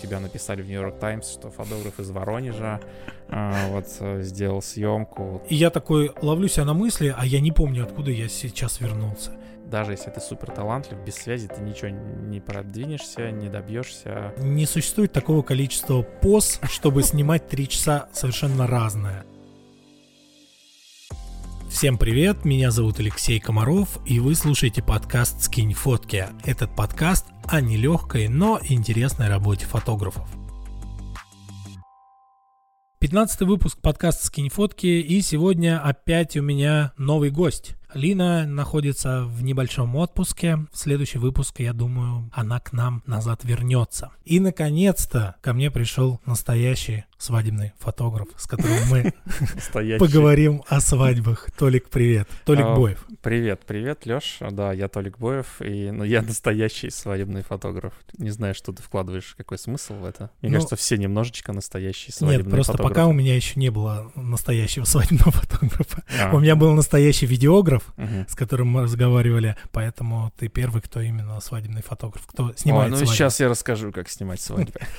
[0.00, 2.80] тебя написали в Нью-Йорк Таймс, что фотограф из Воронежа
[3.28, 5.42] а, вот э, сделал съемку.
[5.48, 9.32] И я такой ловлю себя на мысли, а я не помню, откуда я сейчас вернулся.
[9.66, 14.34] Даже если ты супер талантлив, без связи ты ничего не продвинешься, не добьешься.
[14.38, 19.24] Не существует такого количества поз, чтобы снимать три часа совершенно разное.
[21.70, 26.26] Всем привет, меня зовут Алексей Комаров, и вы слушаете подкаст «Скинь фотки».
[26.44, 30.28] Этот подкаст о нелегкой, но интересной работе фотографов.
[32.98, 37.76] 15 выпуск подкаста «Скинь фотки», и сегодня опять у меня новый гость.
[37.94, 40.66] Лина находится в небольшом отпуске.
[40.72, 44.10] В следующий выпуск, я думаю, она к нам назад вернется.
[44.24, 49.12] И, наконец-то, ко мне пришел настоящий свадебный фотограф, с которым мы
[49.98, 51.50] поговорим о свадьбах.
[51.56, 52.28] Толик, привет.
[52.46, 53.06] Толик а, Боев.
[53.22, 54.38] Привет, привет, Лёш.
[54.50, 57.92] Да, я Толик Боев, и ну, я настоящий свадебный фотограф.
[58.16, 60.30] Не знаю, что ты вкладываешь, какой смысл в это.
[60.40, 62.94] Мне ну, кажется, все немножечко настоящие свадебные Нет, просто фотографы.
[62.94, 66.02] пока у меня еще не было настоящего свадебного фотографа.
[66.18, 66.34] А.
[66.34, 68.24] У меня был настоящий видеограф, угу.
[68.28, 72.96] с которым мы разговаривали, поэтому ты первый, кто именно свадебный фотограф, кто снимает О, ну
[72.96, 73.14] свадьбы.
[73.14, 74.80] сейчас я расскажу, как снимать свадьбы.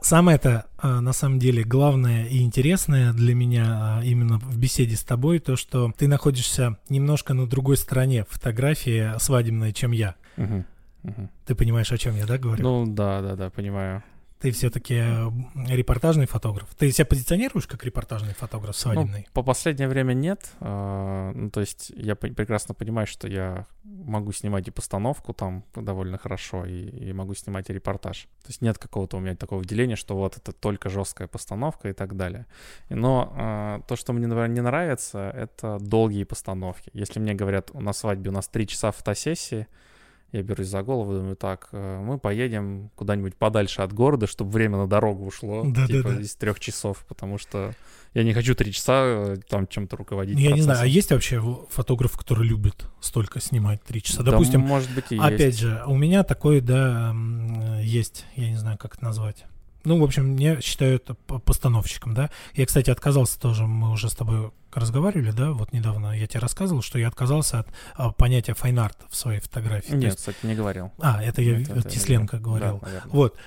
[0.00, 4.96] Самое это, а, на самом деле, главное и интересное для меня а, именно в беседе
[4.96, 10.14] с тобой, то, что ты находишься немножко на другой стороне фотографии свадебной, чем я.
[10.36, 10.64] Угу.
[11.04, 11.28] Угу.
[11.46, 12.62] Ты понимаешь, о чем я, да, говорю?
[12.62, 14.02] Ну, да, да, да, понимаю.
[14.40, 15.30] Ты все-таки э,
[15.66, 16.68] репортажный фотограф.
[16.76, 19.24] Ты себя позиционируешь как репортажный фотограф ну, свадебный?
[19.26, 20.52] Ну, по последнее время нет.
[20.60, 26.18] А, ну, то есть я прекрасно понимаю, что я могу снимать и постановку там довольно
[26.18, 28.28] хорошо, и, и могу снимать и репортаж.
[28.42, 31.92] То есть нет какого-то у меня такого выделения, что вот это только жесткая постановка и
[31.92, 32.46] так далее.
[32.90, 36.90] Но а, то, что мне, наверное, не нравится, это долгие постановки.
[36.92, 39.66] Если мне говорят, на свадьбе у нас три часа фотосессии,
[40.32, 44.76] я берусь за голову, думаю, так, э, мы поедем куда-нибудь подальше от города, чтобы время
[44.76, 46.20] на дорогу ушло, да, типа да, да.
[46.20, 47.72] из трех часов, потому что
[48.12, 50.34] я не хочу три часа э, там чем-то руководить.
[50.34, 50.68] Ну, я процессом.
[50.68, 54.22] не знаю, а есть вообще фотограф, который любит столько снимать три часа?
[54.22, 55.60] Да, Допустим, может быть, и опять есть.
[55.60, 57.14] же, у меня такой, да,
[57.80, 59.46] есть, я не знаю, как это назвать.
[59.84, 61.08] Ну, в общем, меня считают
[61.44, 62.30] постановщиком, да.
[62.54, 66.82] Я, кстати, отказался тоже, мы уже с тобой разговаривали, да, вот недавно я тебе рассказывал,
[66.82, 69.94] что я отказался от а, понятия fine art в своей фотографии.
[69.94, 70.16] Нет, есть...
[70.18, 70.92] кстати, не говорил.
[70.98, 72.80] А, это я это, Тисленко это, говорил.
[72.82, 73.38] Да, вот.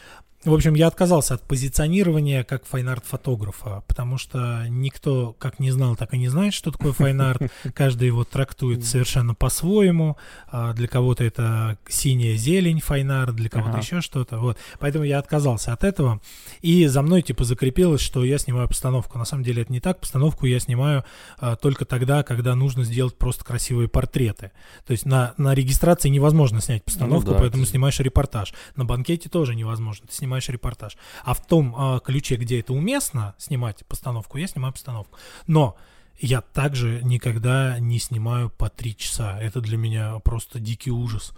[0.44, 5.96] В общем, я отказался от позиционирования как fine art-фотографа, потому что никто как не знал,
[5.96, 7.44] так и не знает, что такое fine art.
[7.75, 10.18] Каждый его трактует совершенно по-своему.
[10.47, 13.81] А, для кого-то это синяя зелень fine art, для кого-то ага.
[13.81, 14.40] еще что-то.
[14.40, 14.57] Вот.
[14.80, 16.19] Поэтому я отказался от этого.
[16.62, 19.19] И за мной типа закрепилось, что я снимаю постановку.
[19.19, 20.00] На самом деле это не так.
[20.00, 21.06] Постановку я снимаю
[21.38, 24.51] а, только тогда, когда нужно сделать просто красивые портреты.
[24.88, 27.72] То есть на, на регистрации невозможно снять постановку, ну, да, поэтому это...
[27.72, 28.56] снимаешь репортаж.
[28.75, 30.07] На банкете тоже невозможно.
[30.07, 30.97] Ты снимаешь снимаешь репортаж.
[31.24, 35.18] А в том э, ключе, где это уместно снимать постановку, я снимаю постановку.
[35.47, 35.75] Но
[36.19, 39.40] я также никогда не снимаю по три часа.
[39.42, 41.34] Это для меня просто дикий ужас.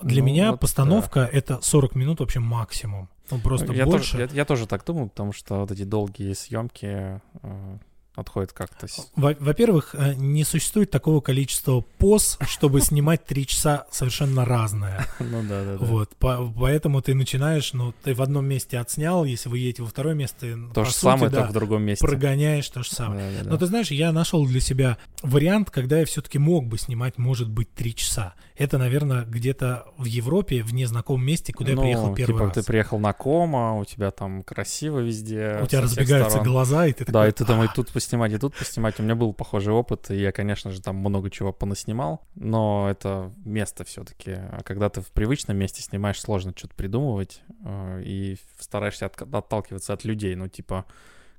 [0.00, 1.38] Для ну, меня вот постановка да.
[1.38, 3.08] это 40 минут вообще максимум.
[3.30, 4.12] Ну, просто я больше.
[4.12, 7.78] Тоже, я, я тоже так думаю, потому что вот эти долгие съемки э,
[8.18, 8.86] отходит как-то.
[9.14, 15.06] Во-первых, э, не существует такого количества поз, чтобы снимать три часа совершенно разное.
[15.28, 15.84] Ну да, да, да.
[15.84, 20.14] Вот, поэтому ты начинаешь, ну, ты в одном месте отснял, если вы едете во второе
[20.14, 22.06] место, то же самое, только в другом месте.
[22.06, 23.42] Прогоняешь то же самое.
[23.44, 27.50] Но ты знаешь, я нашел для себя вариант, когда я все-таки мог бы снимать, может
[27.50, 28.34] быть, три часа.
[28.56, 32.54] Это, наверное, где-то в Европе, в незнакомом месте, куда ну, я приехал первый типа, раз.
[32.54, 35.60] ты приехал на кома, у тебя там красиво везде.
[35.62, 37.12] У тебя разбегаются глаза, и ты такой...
[37.12, 38.98] Да, и ты там и тут поснимать, и тут поснимать.
[38.98, 43.30] У меня был похожий опыт, и я, конечно же, там много чего понаснимал, но это
[43.44, 44.30] место все-таки.
[44.30, 49.92] А когда ты в привычном месте снимаешь, сложно что-то придумывать, э, и стараешься от, отталкиваться
[49.92, 50.86] от людей, ну, типа,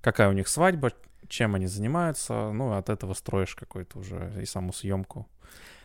[0.02, 0.92] какая у них свадьба,
[1.28, 5.28] чем они занимаются, ну, от этого строишь какой-то уже и саму съемку.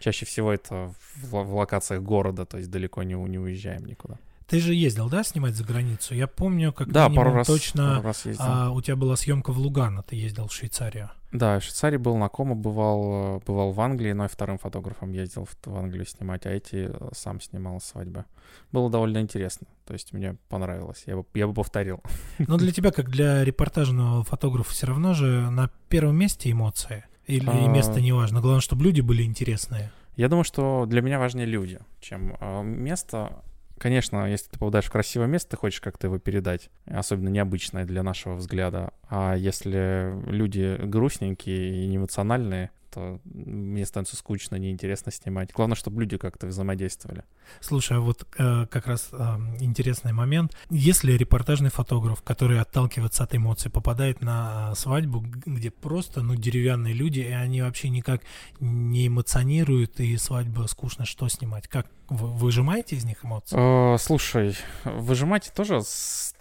[0.00, 4.18] Чаще всего это в, в локациях города, то есть далеко не, не уезжаем никуда.
[4.46, 6.14] Ты же ездил, да, снимать за границу?
[6.14, 8.44] Я помню, как да, пару раз, точно пару раз ездил.
[8.46, 11.10] А, у тебя была съемка в Лугано, ты ездил в Швейцарию.
[11.32, 15.46] Да, в Швейцарии был на Кома, бывал, бывал в Англии, но и вторым фотографом ездил
[15.46, 18.26] в, в Англию снимать, а эти э, сам снимал свадьбы.
[18.70, 22.02] Было довольно интересно, то есть мне понравилось, я бы, я бы повторил.
[22.38, 27.04] Но для тебя, как для репортажного фотографа, все равно же на первом месте эмоции?
[27.26, 27.66] Или а...
[27.68, 28.40] место не важно?
[28.40, 29.90] Главное, чтобы люди были интересные.
[30.16, 33.42] Я думаю, что для меня важнее люди, чем э, место
[33.78, 38.02] конечно, если ты попадаешь в красивое место, ты хочешь как-то его передать, особенно необычное для
[38.02, 38.92] нашего взгляда.
[39.08, 45.50] А если люди грустненькие и неэмоциональные, что мне становится скучно, неинтересно снимать.
[45.52, 47.24] Главное, чтобы люди как-то взаимодействовали.
[47.60, 49.16] Слушай, а вот э, как раз э,
[49.58, 50.56] интересный момент.
[50.70, 57.20] Если репортажный фотограф, который отталкивается от эмоций, попадает на свадьбу, где просто, ну, деревянные люди,
[57.20, 58.22] и они вообще никак
[58.60, 61.66] не эмоционируют, и свадьба скучно, что снимать?
[61.66, 61.88] Как?
[62.08, 63.56] Вы выжимаете из них эмоции?
[63.58, 65.80] Э, слушай, выжимать тоже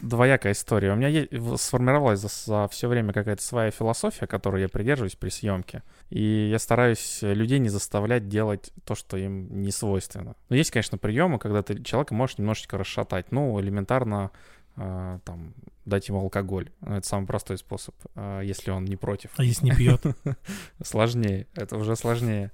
[0.01, 0.91] двоякая история.
[0.91, 5.29] У меня есть, сформировалась за, за все время какая-то своя философия, которой я придерживаюсь при
[5.29, 5.81] съемке.
[6.13, 10.35] И я стараюсь людей не заставлять делать то, что им не свойственно.
[10.47, 13.31] Но есть, конечно, приемы, когда ты человека можешь немножечко расшатать.
[13.31, 14.29] Ну, элементарно
[14.75, 15.55] э, там
[15.85, 16.69] дать ему алкоголь.
[16.85, 19.31] Это самый простой способ, э, если он не против.
[19.37, 20.03] А если не пьет?
[20.83, 21.47] Сложнее.
[21.55, 22.51] Это уже сложнее.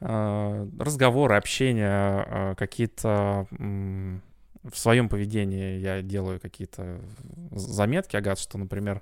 [0.00, 7.00] Э, разговоры, общение, какие-то в своем поведении я делаю какие-то
[7.50, 9.00] заметки, агат, что, например,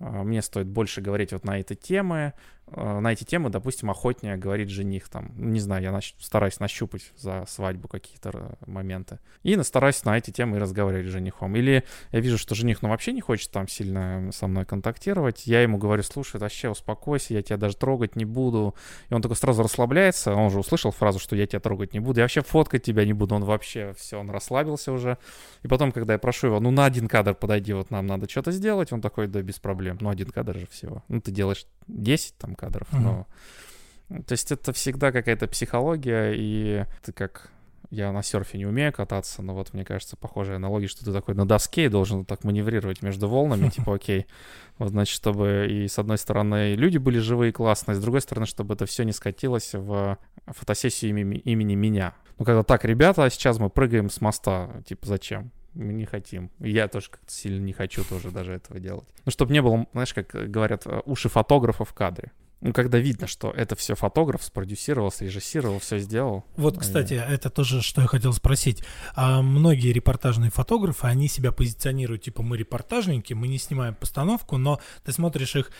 [0.00, 4.68] мне стоит больше говорить вот на эти темы, Э, на эти темы, допустим, охотнее говорит
[4.68, 9.18] жених, там, не знаю, я нач- стараюсь нащупать за свадьбу какие-то э, моменты.
[9.42, 11.56] И стараюсь на эти темы и разговаривать с женихом.
[11.56, 15.62] Или я вижу, что жених, ну, вообще не хочет там сильно со мной контактировать, я
[15.62, 18.74] ему говорю, слушай, вообще успокойся, я тебя даже трогать не буду.
[19.08, 22.20] И он такой сразу расслабляется, он уже услышал фразу, что я тебя трогать не буду,
[22.20, 25.18] я вообще фоткать тебя не буду, он вообще, все, он расслабился уже.
[25.62, 28.52] И потом, когда я прошу его, ну, на один кадр подойди, вот нам надо что-то
[28.52, 31.02] сделать, он такой, да, без проблем, ну, один кадр же всего.
[31.08, 33.00] Ну, ты делаешь 10 там кадров, mm-hmm.
[33.00, 33.26] но...
[34.26, 37.50] То есть это всегда какая-то психология, и ты как...
[37.90, 41.34] Я на серфе не умею кататься, но вот мне кажется, похожая аналогия, что ты такой
[41.34, 44.26] на доске и должен так маневрировать между волнами, типа, окей,
[44.76, 48.46] вот, значит, чтобы и с одной стороны люди были живые и классные, с другой стороны,
[48.46, 52.14] чтобы это все не скатилось в фотосессию имени, имени меня.
[52.38, 55.50] Ну, когда так, ребята, а сейчас мы прыгаем с моста, типа, зачем?
[55.78, 56.50] Мы не хотим.
[56.58, 59.06] Я тоже как-то сильно не хочу тоже даже этого делать.
[59.24, 62.32] Ну, чтобы не было, знаешь, как говорят, э, уши фотографа в кадре.
[62.60, 66.44] Ну, когда видно, что это все фотограф спродюсировал, срежиссировал, все сделал.
[66.56, 67.16] Вот, кстати, и...
[67.16, 68.82] это тоже, что я хотел спросить.
[69.14, 74.80] А многие репортажные фотографы, они себя позиционируют, типа, мы репортажники, мы не снимаем постановку, но
[75.04, 75.70] ты смотришь их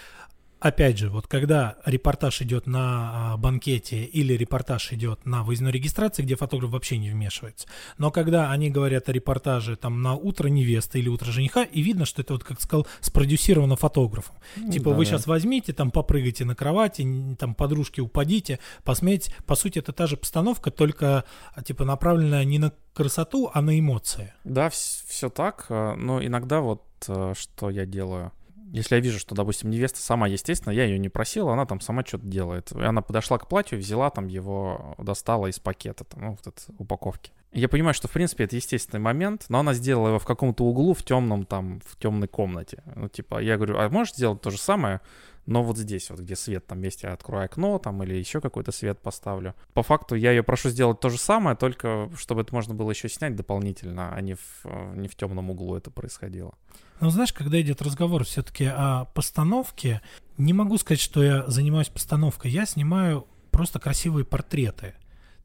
[0.60, 6.22] Опять же, вот когда репортаж идет на а, банкете или репортаж идет на выездной регистрации,
[6.22, 7.68] где фотограф вообще не вмешивается.
[7.96, 12.04] Но когда они говорят о репортаже там на утро невесты или утро жениха, и видно,
[12.06, 14.34] что это вот, как сказал, спродюсировано фотографом.
[14.56, 15.10] Ну, типа да, вы да.
[15.10, 19.32] сейчас возьмите, там попрыгайте на кровати, там подружки упадите, посмеете.
[19.46, 21.24] По сути, это та же постановка, только
[21.54, 24.34] а, типа направленная не на красоту, а на эмоции.
[24.42, 28.32] Да, все так, а, но иногда вот э, что я делаю
[28.72, 32.04] если я вижу, что, допустим, невеста сама, естественно, я ее не просил, она там сама
[32.04, 32.72] что-то делает.
[32.72, 36.74] И она подошла к платью, взяла там его, достала из пакета, там, ну, вот этой
[36.78, 37.32] упаковки.
[37.52, 40.92] Я понимаю, что, в принципе, это естественный момент, но она сделала его в каком-то углу,
[40.92, 42.82] в темном, там, в темной комнате.
[42.94, 45.00] Ну, типа, я говорю, а можешь сделать то же самое,
[45.48, 49.00] но вот здесь, вот где свет, там я открою окно, там, или еще какой-то свет
[49.00, 49.54] поставлю.
[49.72, 53.08] По факту я ее прошу сделать то же самое, только чтобы это можно было еще
[53.08, 56.52] снять дополнительно, а не в, не в темном углу это происходило.
[57.00, 60.02] Ну, знаешь, когда идет разговор все-таки о постановке,
[60.36, 62.50] не могу сказать, что я занимаюсь постановкой.
[62.50, 64.96] Я снимаю просто красивые портреты.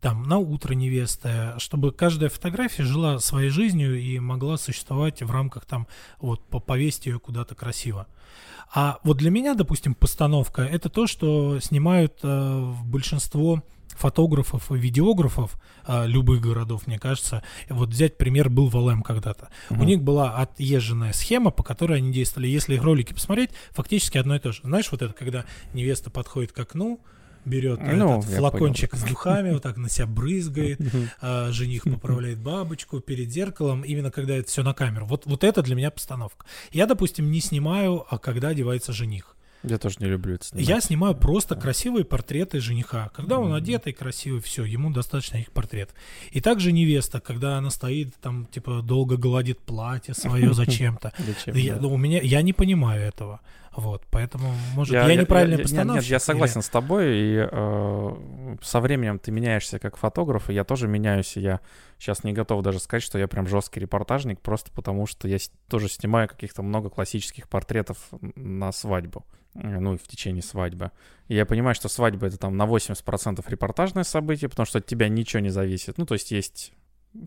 [0.04, 5.64] Там, на утро невесты, чтобы каждая фотография жила своей жизнью и могла существовать в рамках
[5.64, 5.88] там,
[6.20, 8.08] вот, повесить ее куда-то красиво.
[8.74, 15.56] А вот для меня, допустим, постановка— это то, что снимают э, большинство фотографов и видеографов
[15.86, 17.42] а, любых городов, мне кажется.
[17.70, 19.52] Вот взять пример был в ЛМ когда-то.
[19.70, 19.82] Угу.
[19.82, 22.48] У них была отъезженная схема, по которой они действовали.
[22.48, 24.60] Если их ролики посмотреть, фактически одно и то же.
[24.64, 27.00] Знаешь, вот это, когда невеста подходит к окну,
[27.46, 29.06] берет ну, этот флакончик понял.
[29.06, 30.80] с духами, вот так на себя брызгает,
[31.22, 35.06] а, жених поправляет бабочку перед зеркалом, именно когда это все на камеру.
[35.06, 36.46] Вот, вот это для меня постановка.
[36.72, 39.36] Я, допустим, не снимаю, а когда одевается жених.
[39.64, 40.68] Я тоже не люблю это снимать.
[40.68, 43.10] Я снимаю просто красивые портреты жениха.
[43.16, 45.92] Когда он одетый, красивый, все, ему достаточно их портрет.
[46.32, 51.14] И также невеста, когда она стоит, там, типа, долго гладит платье свое зачем-то.
[51.46, 53.40] Я, ну, у меня, я не понимаю этого.
[53.76, 55.96] Вот, поэтому, может, я, я неправильно постановщик.
[55.96, 56.66] Нет, нет, я согласен или...
[56.66, 61.42] с тобой, и э, со временем ты меняешься как фотограф, и я тоже меняюсь, и
[61.42, 61.60] я
[61.98, 65.38] сейчас не готов даже сказать, что я прям жесткий репортажник, просто потому что я
[65.70, 67.98] тоже снимаю каких-то много классических портретов
[68.36, 69.26] на свадьбу,
[69.56, 70.92] э, ну, и в течение свадьбы.
[71.28, 75.10] И я понимаю, что свадьба— это там на 80% репортажное событие, потому что от тебя
[75.10, 75.98] ничего не зависит.
[75.98, 76.74] Ну, то есть есть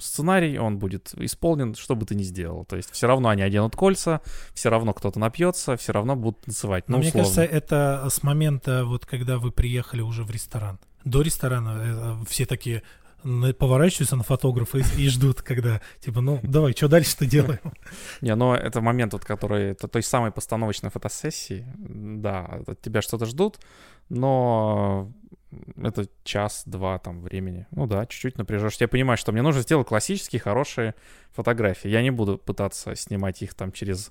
[0.00, 2.64] сценарий, он будет исполнен, что бы ты ни сделал.
[2.64, 4.21] То есть все равно они оденут кольца,
[4.55, 6.85] все равно кто-то напьется, все равно будут танцевать.
[6.88, 10.78] Ну, мне кажется, это с момента, вот когда вы приехали уже в ресторан.
[11.05, 12.83] До ресторана э, все такие
[13.59, 17.61] поворачиваются на фотографа и, и ждут, когда, типа, ну, давай, что дальше-то делаем?
[18.21, 23.26] Не, но это момент, вот, который, это той самой постановочной фотосессии, да, от тебя что-то
[23.26, 23.59] ждут,
[24.09, 25.12] но
[25.81, 27.67] это час-два там времени.
[27.71, 28.76] Ну да, чуть-чуть напряжешь.
[28.81, 30.95] Я понимаю, что мне нужно сделать классические хорошие
[31.33, 31.88] фотографии.
[31.88, 34.11] Я не буду пытаться снимать их там через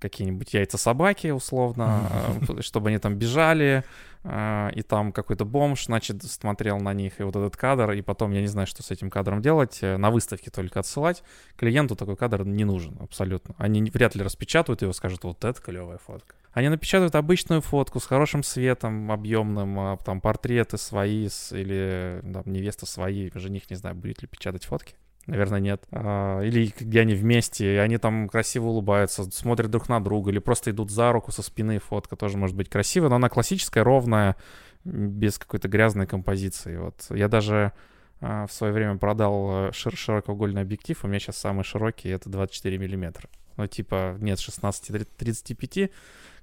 [0.00, 2.08] какие-нибудь яйца собаки, условно,
[2.48, 3.84] э, чтобы они там бежали,
[4.24, 8.32] э, и там какой-то бомж, значит, смотрел на них, и вот этот кадр, и потом
[8.32, 11.22] я не знаю, что с этим кадром делать, э, на выставке только отсылать.
[11.56, 13.54] Клиенту такой кадр не нужен абсолютно.
[13.58, 16.34] Они вряд ли распечатают его, скажут, вот это клевая фотка.
[16.54, 23.30] Они напечатают обычную фотку с хорошим светом, объемным, там портреты свои или там, невеста свои,
[23.34, 24.94] жених, не знаю, будет ли печатать фотки.
[25.26, 25.82] Наверное, нет.
[25.90, 30.38] А, или где они вместе, и они там красиво улыбаются, смотрят друг на друга, или
[30.38, 31.80] просто идут за руку со спины.
[31.80, 34.36] Фотка тоже может быть красивая, но она классическая, ровная,
[34.84, 36.76] без какой-то грязной композиции.
[36.76, 37.72] Вот я даже
[38.20, 42.28] а, в свое время продал э, шир широкоугольный объектив, у меня сейчас самый широкий, это
[42.28, 43.28] 24 миллиметра.
[43.56, 45.90] Ну, типа, нет 16-35,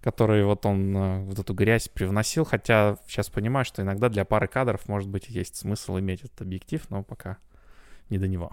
[0.01, 4.48] который вот он э, вот эту грязь привносил, хотя сейчас понимаю, что иногда для пары
[4.48, 7.38] кадров, может быть, есть смысл иметь этот объектив, но пока
[8.10, 8.51] не до него.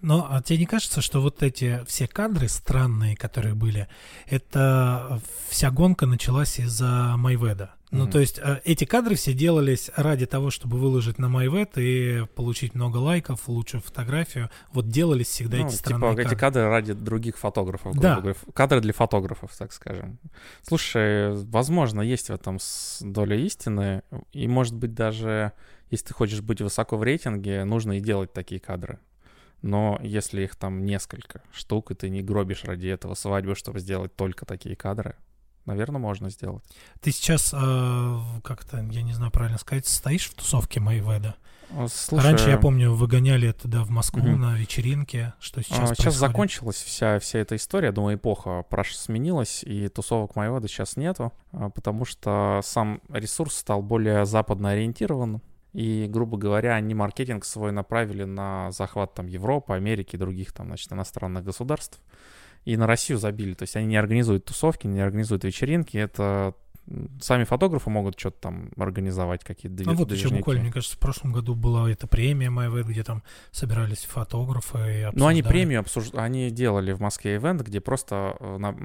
[0.00, 3.88] Но а тебе не кажется, что вот эти все кадры странные, которые были,
[4.26, 7.74] это вся гонка началась из-за Майведа?
[7.94, 7.98] Mm-hmm.
[7.98, 12.26] Ну, то есть э, эти кадры все делались ради того, чтобы выложить на MyVet и
[12.34, 14.50] получить много лайков, лучшую фотографию.
[14.72, 16.34] Вот делались всегда ну, эти типа странные типа, кадры.
[16.34, 17.96] эти кадры ради других фотографов.
[17.96, 18.16] Да.
[18.20, 18.36] Говоря.
[18.52, 20.18] Кадры для фотографов, так скажем.
[20.62, 22.58] Слушай, возможно, есть в этом
[23.00, 24.02] доля истины.
[24.32, 25.52] И, может быть, даже
[25.90, 28.98] если ты хочешь быть высоко в рейтинге, нужно и делать такие кадры.
[29.62, 34.16] Но если их там несколько штук, и ты не гробишь ради этого свадьбу, чтобы сделать
[34.16, 35.14] только такие кадры,
[35.66, 36.64] наверное, можно сделать.
[37.00, 41.36] Ты сейчас, э, как-то, я не знаю правильно сказать, стоишь в тусовке Майведа?
[41.88, 44.36] Слушай, Раньше, я помню, выгоняли туда в Москву угу.
[44.36, 45.34] на вечеринке.
[45.40, 47.90] Что сейчас а, Сейчас закончилась вся, вся эта история.
[47.90, 53.82] Думаю, эпоха прош сменилась, и тусовок Майведа сейчас нету, а, потому что сам ресурс стал
[53.82, 55.40] более западно ориентирован.
[55.72, 60.66] И, грубо говоря, они маркетинг свой направили на захват там Европы, Америки и других там,
[60.66, 62.00] значит, иностранных государств.
[62.64, 63.54] И на Россию забили.
[63.54, 65.96] То есть они не организуют тусовки, не организуют вечеринки.
[65.96, 66.54] Это
[67.20, 69.88] сами фотографы могут что-то там организовать, какие-то движ...
[69.88, 73.22] А вот еще буквально, мне кажется, в прошлом году была эта премия MyWeb, где там
[73.52, 75.18] собирались фотографы и обсуждали.
[75.18, 78.76] Ну, они премию обсуждали, они делали в Москве ивент, где просто э, на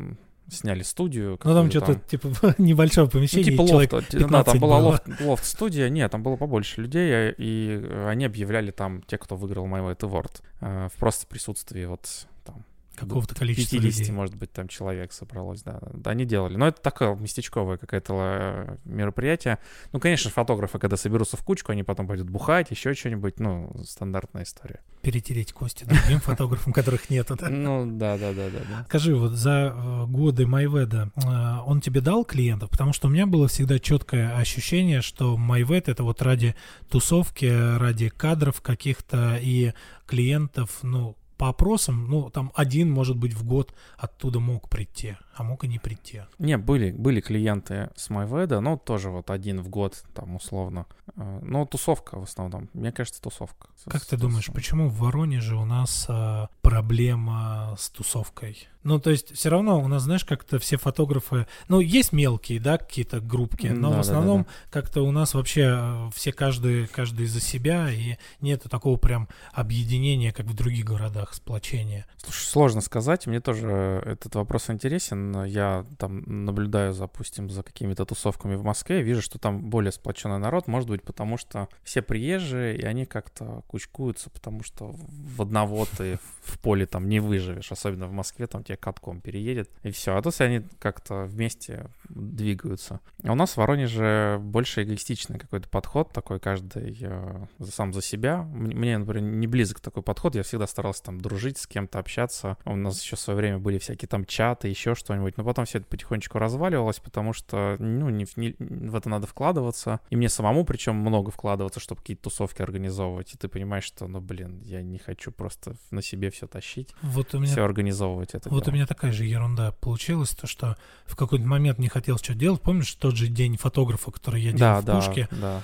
[0.52, 1.40] сняли студию.
[1.44, 6.12] Ну там что-то типа небольшое помещение, ну, типа лофт, да, там была лофт, лофт-студия, нет,
[6.12, 10.90] там было побольше людей, и они объявляли там те, кто выиграл My Way Award, э,
[10.92, 12.08] в просто присутствии вот
[12.44, 12.66] там
[13.00, 14.14] какого-то количества 50, людей.
[14.14, 15.80] может быть, там человек собралось, да.
[15.94, 16.56] Да, они делали.
[16.56, 19.60] Но это такое местечковое какое-то э, мероприятие.
[19.92, 24.44] Ну, конечно, фотографы, когда соберутся в кучку, они потом пойдут бухать, еще что-нибудь, ну, стандартная
[24.44, 24.82] история.
[25.02, 27.50] Перетереть кости другим фотографам, которых нету, да?
[27.50, 28.86] Ну, да, да, да, да.
[28.88, 32.70] Скажи, вот за э, годы Майведа э, он тебе дал клиентов?
[32.70, 36.56] Потому что у меня было всегда четкое ощущение, что Майвед это вот ради
[36.90, 39.74] тусовки, ради кадров каких-то и
[40.06, 45.44] клиентов, ну, по опросам, ну, там один, может быть, в год оттуда мог прийти, а
[45.44, 46.24] мог и не прийти.
[46.38, 50.86] Не, были, были клиенты с MyVeda, но тоже вот один в год, там, условно.
[51.16, 52.70] Э, но тусовка в основном.
[52.74, 53.70] Мне кажется, тусовка.
[53.86, 58.68] Как ты думаешь, почему в Воронеже у нас а, проблема с тусовкой?
[58.84, 62.78] Ну, то есть, все равно у нас, знаешь, как-то все фотографы, ну, есть мелкие, да,
[62.78, 64.72] какие-то группки, но да, в основном да, да, да.
[64.72, 70.32] как-то у нас вообще э, все каждый, каждый за себя, и нету такого прям объединения,
[70.32, 72.06] как в других городах, сплочения.
[72.18, 75.29] Слушай, сложно сказать, мне тоже этот вопрос интересен.
[75.46, 80.68] Я там наблюдаю, допустим, за какими-то тусовками в Москве, вижу, что там более сплоченный народ,
[80.68, 84.96] может быть, потому что все приезжие, и они как-то кучкуются, потому что
[85.36, 86.20] в одного ты
[86.50, 90.16] в поле там не выживешь, особенно в Москве, там тебе катком переедет, и все.
[90.16, 93.00] А тут они как-то вместе двигаются.
[93.24, 98.44] А у нас в Воронеже больше эгоистичный какой-то подход, такой каждый э, сам за себя.
[98.44, 102.58] Мне, например, не близок такой подход, я всегда старался там дружить с кем-то, общаться.
[102.66, 105.80] У нас еще в свое время были всякие там чаты, еще что-нибудь, но потом все
[105.80, 110.66] это потихонечку разваливалось, потому что, ну, не, не, в это надо вкладываться, и мне самому
[110.66, 114.98] причем много вкладываться, чтобы какие-то тусовки организовывать, и ты понимаешь, что, ну, блин, я не
[114.98, 118.50] хочу просто на себе все тащить, вот у меня, все организовывать это.
[118.50, 118.74] Вот дело.
[118.74, 122.62] у меня такая же ерунда получилась, то что в какой-то момент не хотел что делать.
[122.62, 125.28] Помнишь тот же день фотографа, который я делал да, в Пушке?
[125.32, 125.64] Да, да.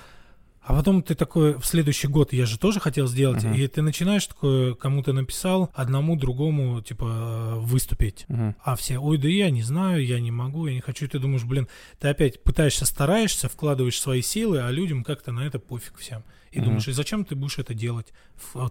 [0.66, 3.56] А потом ты такой, в следующий год я же тоже хотел сделать, uh-huh.
[3.56, 8.26] и ты начинаешь такое, кому-то написал, одному, другому, типа, выступить.
[8.30, 8.56] Uh-huh.
[8.64, 11.06] А все, ой, да я не знаю, я не могу, я не хочу.
[11.06, 11.68] И ты думаешь, блин,
[12.00, 16.24] ты опять пытаешься, стараешься, вкладываешь свои силы, а людям как-то на это пофиг всем.
[16.56, 16.64] И mm-hmm.
[16.64, 18.14] думаешь, и зачем ты будешь это делать,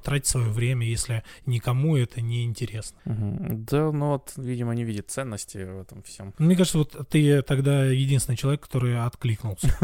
[0.03, 2.99] тратить свое время, если никому это не интересно?
[3.05, 3.65] Mm-hmm.
[3.71, 6.33] Да, ну вот, видимо, не видит ценности в этом всем.
[6.39, 9.77] Мне кажется, вот ты тогда единственный человек, который откликнулся.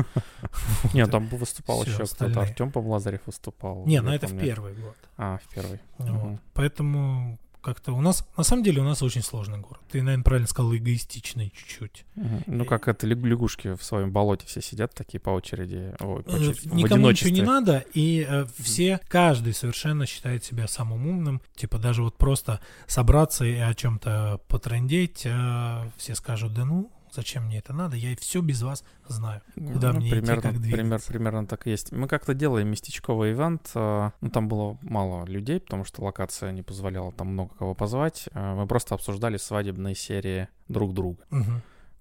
[0.94, 3.84] Нет, там выступал еще кто-то, Артем Помлазарев выступал.
[3.84, 4.96] Не, ну это в первый год.
[5.18, 5.78] А, в первый.
[5.98, 6.38] Угу.
[6.54, 9.80] Поэтому как-то у нас, на самом деле, у нас очень сложный город.
[9.90, 12.04] Ты, наверное, правильно сказал, эгоистичный чуть-чуть.
[12.16, 12.42] Угу.
[12.46, 15.94] Ну, как это лягушки в своем болоте все сидят такие по очереди.
[16.00, 20.68] Ой, по э, очереди Никому ничего не надо, и э, все, каждый совершенно считает себя
[20.68, 21.42] самым умным.
[21.54, 27.44] Типа даже вот просто собраться и о чем-то потрендеть, э, все скажут, да ну, зачем
[27.46, 30.52] мне это надо, я и все без вас знаю, куда ну, мне примерно, идти, как
[30.60, 30.76] двигаться.
[30.76, 31.92] Пример, примерно так и есть.
[31.92, 36.62] Мы как-то делаем местечковый ивент, э, ну там было мало людей, потому что локация не
[36.62, 38.28] позволяла там много кого позвать.
[38.32, 41.22] Э, мы просто обсуждали свадебные серии друг друга.
[41.30, 41.52] Угу.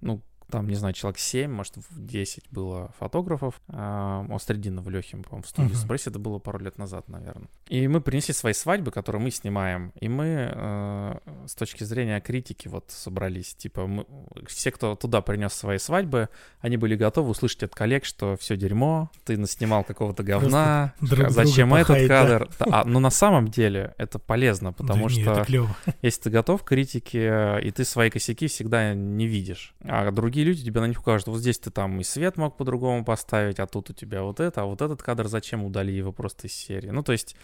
[0.02, 3.62] Ну, там, не знаю, человек 7, может, 10 было фотографов.
[3.68, 5.76] А, Остридина в Лехе, по-моему, в студии uh-huh.
[5.76, 7.48] Спресс, это было пару лет назад, наверное.
[7.68, 12.68] И мы принесли свои свадьбы, которые мы снимаем, и мы э, с точки зрения критики
[12.68, 13.54] вот собрались.
[13.56, 14.06] Типа, мы,
[14.48, 16.30] все, кто туда принес свои свадьбы,
[16.62, 21.74] они были готовы услышать от коллег, что все дерьмо, ты наснимал какого-то говна, друг зачем
[21.74, 22.50] этот пахает, кадр.
[22.60, 22.66] Да?
[22.72, 25.70] А, но на самом деле это полезно, потому да, что нет,
[26.02, 30.46] если ты готов к критике, и ты свои косяки всегда не видишь, а другие другие
[30.46, 33.68] люди тебе на них укажут, вот здесь ты там и свет мог по-другому поставить, а
[33.68, 36.90] тут у тебя вот это, а вот этот кадр зачем удали его просто из серии.
[36.90, 37.36] Ну, то есть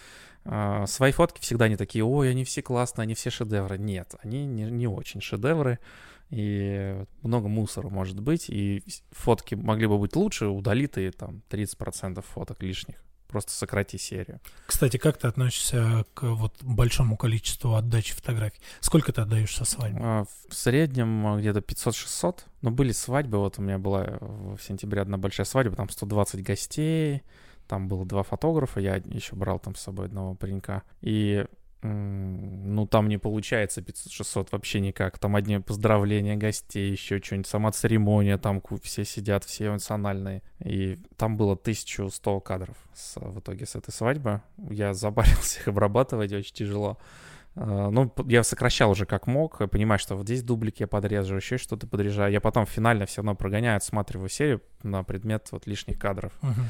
[0.45, 3.77] э, свои фотки всегда не такие, ой, они все классные, они все шедевры.
[3.77, 5.79] Нет, они не, не очень шедевры,
[6.29, 12.23] и много мусора может быть, и фотки могли бы быть лучше, удали ты там 30%
[12.33, 14.39] фоток лишних просто сократи серию.
[14.67, 18.59] Кстати, как ты относишься к вот большому количеству отдачи фотографий?
[18.79, 19.99] Сколько ты отдаешь со свадьбы?
[20.01, 22.41] А, в среднем а, где-то 500-600.
[22.61, 27.21] Но были свадьбы, вот у меня была в сентябре одна большая свадьба, там 120 гостей,
[27.67, 30.83] там было два фотографа, я еще брал там с собой одного паренька.
[31.01, 31.45] И
[31.85, 35.19] ну, там не получается 500-600 вообще никак.
[35.19, 40.41] Там одни поздравления гостей, еще что-нибудь, сама церемония, там все сидят, все эмоциональные.
[40.63, 44.41] И там было 1100 кадров с, в итоге с этой свадьбы.
[44.57, 46.97] Я забарился их обрабатывать, очень тяжело.
[47.55, 51.57] А, ну, я сокращал уже как мог, понимаю, что вот здесь дублики я подрежу, еще
[51.57, 52.31] что-то подрежаю.
[52.31, 56.33] Я потом финально все равно прогоняю, отсматриваю серию на предмет вот лишних кадров.
[56.41, 56.63] Uh-huh.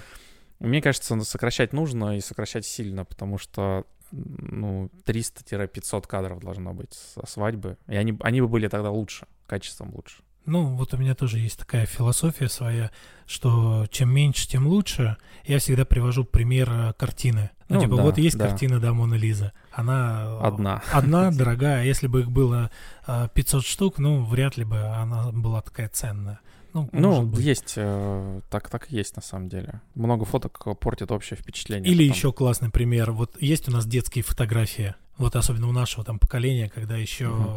[0.60, 7.25] Мне кажется, сокращать нужно и сокращать сильно, потому что ну, 300-500 кадров должно быть со
[7.25, 7.77] свадьбы.
[7.87, 10.17] И они, они бы были тогда лучше, качеством лучше.
[10.45, 12.91] Ну, вот у меня тоже есть такая философия своя,
[13.25, 15.17] что чем меньше, тем лучше.
[15.43, 17.49] Я всегда привожу пример э, картины.
[17.67, 18.49] Ну, ну типа, да, вот есть да.
[18.49, 19.53] картина, да, Мона Лиза.
[19.71, 20.39] Она...
[20.39, 20.83] Одна.
[20.91, 21.83] Одна, дорогая.
[21.83, 22.69] Если бы их было
[23.07, 26.39] 500 э, штук, ну, вряд ли бы она была такая ценная.
[26.75, 29.81] Ну, ну есть, э, так, так и есть на самом деле.
[29.95, 31.89] Много фоток портит общее впечатление.
[31.89, 32.17] Или потом.
[32.17, 33.11] еще классный пример.
[33.11, 34.93] Вот есть у нас детские фотографии.
[35.17, 37.47] Вот особенно у нашего там поколения, когда еще угу.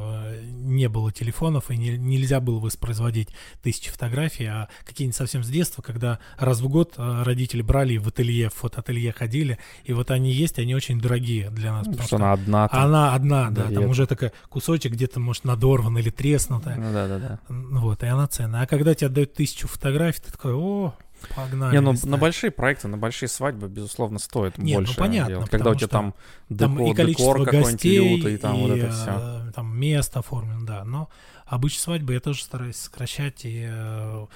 [0.53, 3.31] не было телефонов и не, нельзя было воспроизводить
[3.63, 8.07] тысячи фотографий, а какие-нибудь совсем с детства, когда раз в год э, родители брали в
[8.07, 11.87] ателье, в фотоателье ходили, и вот они есть, они очень дорогие для нас.
[11.87, 12.69] Ну, потому что, она одна.
[12.69, 16.77] Там, она одна, да, да там уже такая кусочек где-то, может, надорван или треснутая.
[16.77, 17.39] Ну да, да, да.
[17.49, 18.63] Вот, и она ценная.
[18.63, 20.95] А когда тебе отдают тысячу фотографий, ты такой, о,
[21.35, 21.75] Погнали.
[21.75, 24.93] Не, ну на большие проекты, на большие свадьбы, безусловно, стоит Нет, ну, больше.
[24.93, 25.51] Ну, понятно, делать.
[25.51, 26.15] Когда у тебя там,
[26.49, 29.53] декор, там и количество декор гостей, лютый, там и, вот это все.
[29.55, 30.85] Там место оформлено, да.
[30.85, 31.09] Но
[31.47, 34.27] обычно свадьбы я тоже стараюсь сокращать и э,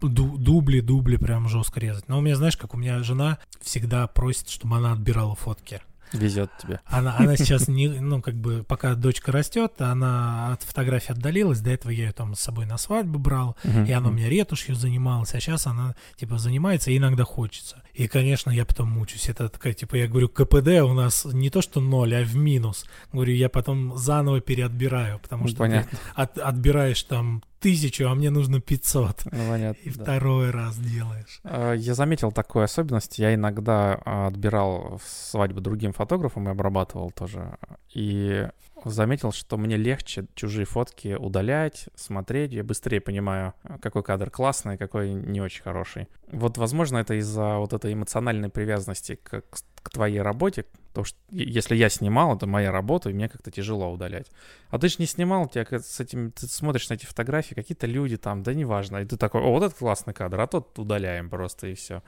[0.00, 2.08] дубли, дубли прям жестко резать.
[2.08, 5.80] Но у меня, знаешь, как у меня жена всегда просит, чтобы она отбирала фотки.
[6.12, 6.80] Везет тебе.
[6.86, 11.60] Она, она сейчас не, ну, как бы, пока дочка растет, она от фотографии отдалилась.
[11.60, 14.28] До этого я ее там с собой на свадьбу брал, uh-huh, и она у меня
[14.28, 17.82] ретушью занималась, а сейчас она, типа, занимается, и иногда хочется.
[17.94, 19.28] И, конечно, я потом мучусь.
[19.28, 22.86] Это такая, типа, я говорю, КПД у нас не то, что ноль, а в минус.
[23.12, 25.90] Говорю, я потом заново переотбираю, потому ну, что понятно.
[25.90, 29.24] ты от, отбираешь там тысячу, а мне нужно 500.
[29.26, 30.02] Ну, понятно, и да.
[30.02, 31.40] второй раз делаешь.
[31.44, 33.18] А, я заметил такую особенность.
[33.18, 37.56] Я иногда а, отбирал свадьбы другим фотографам и обрабатывал тоже.
[37.94, 38.48] И
[38.84, 42.52] заметил, что мне легче чужие фотки удалять, смотреть.
[42.52, 46.08] Я быстрее понимаю, какой кадр классный, какой не очень хороший.
[46.28, 49.42] Вот, возможно, это из-за вот этой эмоциональной привязанности к,
[49.82, 53.90] к твоей работе, Потому что если я снимал, это моя работа, и мне как-то тяжело
[53.90, 54.26] удалять.
[54.68, 58.18] А ты же не снимал, тебя с этим, ты смотришь на эти фотографии, какие-то люди
[58.18, 58.98] там, да неважно.
[58.98, 62.02] И ты такой, о, вот этот классный кадр, а тот удаляем просто, и все.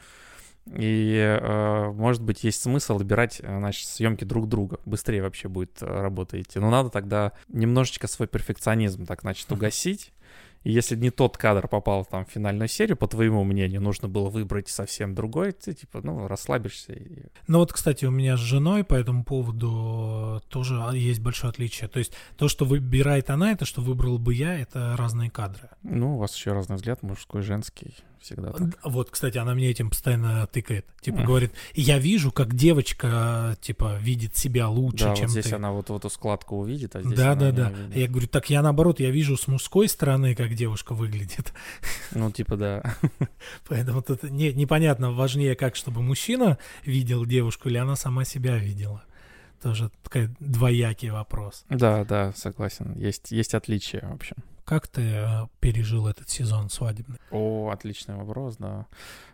[0.73, 4.79] И, э, может быть, есть смысл выбирать, э, значит, съемки друг друга.
[4.87, 6.59] Быстрее вообще будет э, работа идти.
[6.59, 10.13] Но надо тогда немножечко свой перфекционизм так, значит, угасить
[10.65, 14.31] и если не тот кадр попал там в финальную серию, по твоему мнению, нужно было
[14.31, 16.95] выбрать совсем другой, ты типа, ну, расслабишься.
[16.95, 17.27] И...
[17.47, 21.89] Ну вот, кстати, у меня с женой по этому поводу тоже есть большое отличие.
[21.89, 25.69] То есть то, что выбирает она, это что выбрал бы я, это разные кадры.
[25.83, 28.69] Ну, у вас еще разный взгляд, мужской, женский всегда так.
[28.83, 30.87] Вот, кстати, она мне этим постоянно тыкает.
[31.01, 31.25] Типа mm.
[31.25, 35.55] говорит, я вижу, как девочка, типа, видит себя лучше, да, чем вот здесь ты.
[35.55, 37.71] она вот, вот эту складку увидит, а здесь Да, да, да.
[37.71, 37.97] Видит.
[37.97, 41.53] Я говорю, так я наоборот, я вижу с мужской стороны, как девушка выглядит.
[42.13, 42.97] Ну, типа, да.
[43.69, 49.03] Поэтому тут не, непонятно, важнее как, чтобы мужчина видел девушку или она сама себя видела.
[49.61, 51.65] Тоже такой двоякий вопрос.
[51.69, 52.95] Да, да, согласен.
[52.97, 54.37] Есть, есть отличия, в общем.
[54.65, 57.19] Как ты э, пережил этот сезон свадебный?
[57.31, 58.87] О, отличный вопрос, да.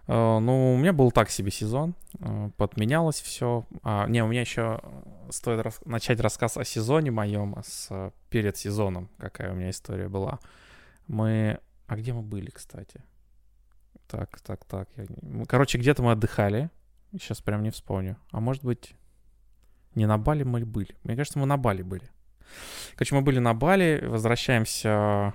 [0.09, 3.65] Э, ну, у меня был так себе сезон, э, подменялось все.
[3.85, 4.81] А, не, у меня еще
[5.31, 10.41] стоит рас- начать рассказ о сезоне моем, с перед сезоном, какая у меня история была.
[11.07, 13.03] Мы, а где мы были, кстати?
[14.09, 14.89] Так, так, так.
[14.97, 15.07] Я...
[15.47, 16.71] Короче, где-то мы отдыхали.
[17.13, 18.17] Сейчас прям не вспомню.
[18.33, 18.95] А может быть,
[19.95, 20.97] не на Бали мы были?
[21.05, 22.11] Мне кажется, мы на Бали были.
[22.95, 25.35] Короче, мы были на Бали, возвращаемся...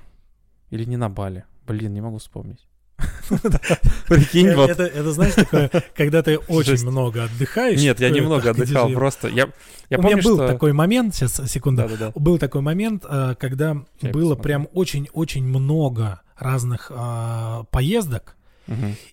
[0.69, 1.45] Или не на Бали?
[1.67, 2.67] Блин, не могу вспомнить.
[4.07, 4.69] Прикинь, вот.
[4.69, 7.81] Это, это, знаешь, такое, когда ты очень много отдыхаешь.
[7.81, 9.49] Нет, я немного отдыхал, просто я,
[9.89, 10.47] я У помню, меня был что...
[10.47, 14.43] такой момент, сейчас, секунду, был такой момент, э, когда Я было посмотрю.
[14.43, 18.35] прям очень-очень много разных а, поездок,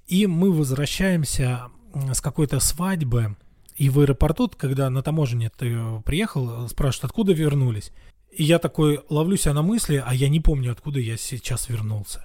[0.06, 1.68] и мы возвращаемся
[2.12, 3.36] с какой-то свадьбы,
[3.82, 7.90] и в аэропорту, когда на таможне ты приехал, спрашивают, откуда вернулись.
[8.30, 12.24] И я такой ловлю себя на мысли, а я не помню, откуда я сейчас вернулся.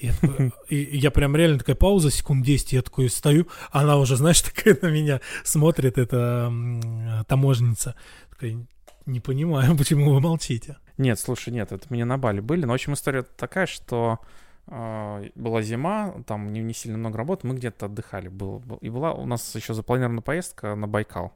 [0.00, 3.98] И я, такой- и- я прям реально такая пауза, секунд 10, я такой стою, она
[3.98, 7.94] уже, знаешь, такая на меня смотрит, эта м, таможенница.
[8.30, 8.66] Такая,
[9.04, 10.78] не понимаю, почему вы молчите.
[10.96, 12.64] Нет, слушай, нет, это мы не на Бали были.
[12.64, 14.26] Но, в общем, история такая, что э,
[14.66, 18.28] была зима, там не, не сильно много работы, мы где-то отдыхали.
[18.28, 21.32] Был, был- и была у нас еще запланирована поездка на Байкал.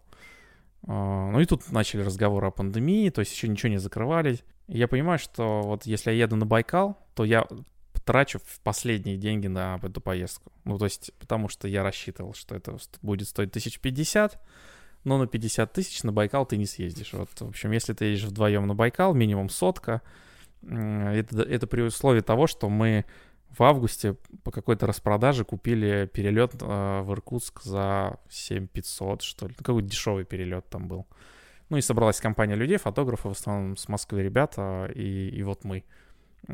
[0.86, 4.38] Э, ну и тут начали разговоры о пандемии, то есть еще ничего не закрывали.
[4.66, 7.46] Я понимаю, что вот если я еду на Байкал, то я
[8.04, 10.50] трачу последние деньги на эту поездку.
[10.64, 14.40] Ну, то есть, потому что я рассчитывал, что это будет стоить 1050,
[15.04, 17.12] но на 50 тысяч на Байкал ты не съездишь.
[17.12, 20.00] Вот, в общем, если ты едешь вдвоем на Байкал, минимум сотка.
[20.62, 23.04] Это, это при условии того, что мы
[23.56, 29.54] в августе по какой-то распродаже купили перелет э, в Иркутск за 7500, что ли.
[29.58, 31.06] Ну, Какой дешевый перелет там был.
[31.68, 35.84] Ну и собралась компания людей, фотографов, в основном с Москвы ребята, и, и вот мы,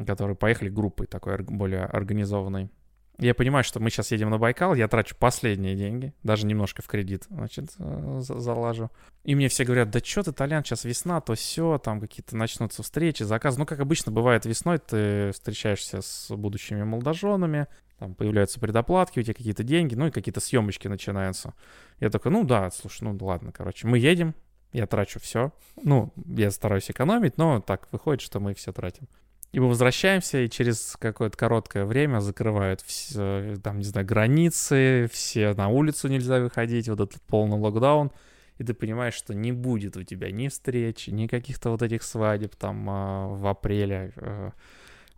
[0.06, 2.70] которые поехали группой такой более организованной.
[3.18, 6.88] Я понимаю, что мы сейчас едем на Байкал, я трачу последние деньги, даже немножко в
[6.88, 8.90] кредит, значит, э, за- залажу.
[9.22, 12.82] И мне все говорят, да что ты, Толян, сейчас весна, то все, там какие-то начнутся
[12.82, 13.60] встречи, заказы.
[13.60, 19.34] Ну, как обычно бывает весной, ты встречаешься с будущими молодоженами, там появляются предоплатки, у тебя
[19.34, 21.54] какие-то деньги, ну и какие-то съемочки начинаются.
[22.00, 24.34] Я такой, ну да, слушай, ну ладно, короче, мы едем,
[24.72, 25.52] я трачу все.
[25.80, 29.06] Ну, я стараюсь экономить, но так выходит, что мы все тратим.
[29.54, 35.54] И мы возвращаемся, и через какое-то короткое время закрывают все, там, не знаю, границы, все
[35.54, 38.10] на улицу нельзя выходить, вот этот полный локдаун.
[38.58, 42.56] И ты понимаешь, что не будет у тебя ни встреч, ни каких-то вот этих свадеб
[42.56, 44.12] там а, в апреле.
[44.16, 44.50] э.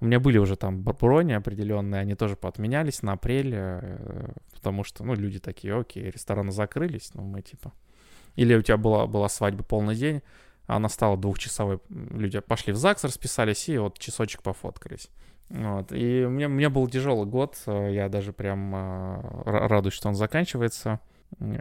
[0.01, 5.03] У меня были уже там брони определенные, они тоже поотменялись на апрель, э, потому что,
[5.03, 7.73] ну, люди такие, окей, рестораны закрылись, ну, мы типа...
[8.35, 10.21] Или у тебя была, была свадьба полный день,
[10.67, 11.79] она стала двухчасовой.
[11.89, 15.09] Люди пошли в ЗАГС, расписались и вот часочек пофоткались.
[15.49, 15.93] Вот.
[15.93, 18.79] И у меня, у меня был тяжелый год, э, я даже прям э,
[19.45, 21.01] ра- радуюсь, что он заканчивается.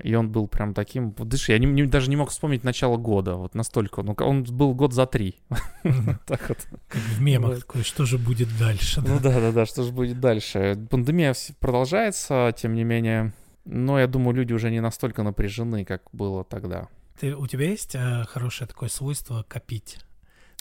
[0.03, 1.11] И он был прям таким...
[1.11, 4.03] Дыши, я не- не- даже не мог вспомнить начало года, вот настолько.
[4.03, 5.39] Ну, он был год за три.
[6.27, 6.57] Так вот.
[6.91, 9.01] В мемах такое, что же будет дальше?
[9.05, 10.87] Ну да, да, да, что же будет дальше?
[10.89, 13.33] Пандемия продолжается, тем не менее.
[13.65, 16.87] Но я думаю, люди уже не настолько напряжены, как было тогда.
[17.19, 19.99] Ты, у тебя есть э, хорошее такое свойство копить?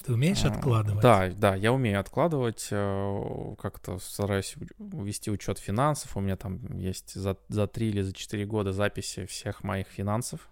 [0.05, 1.03] Ты умеешь А, откладывать?
[1.03, 6.17] Да, да, я умею откладывать, э, как-то стараюсь вести учет финансов.
[6.17, 10.49] У меня там есть за, за 3 или за 4 года записи всех моих финансов.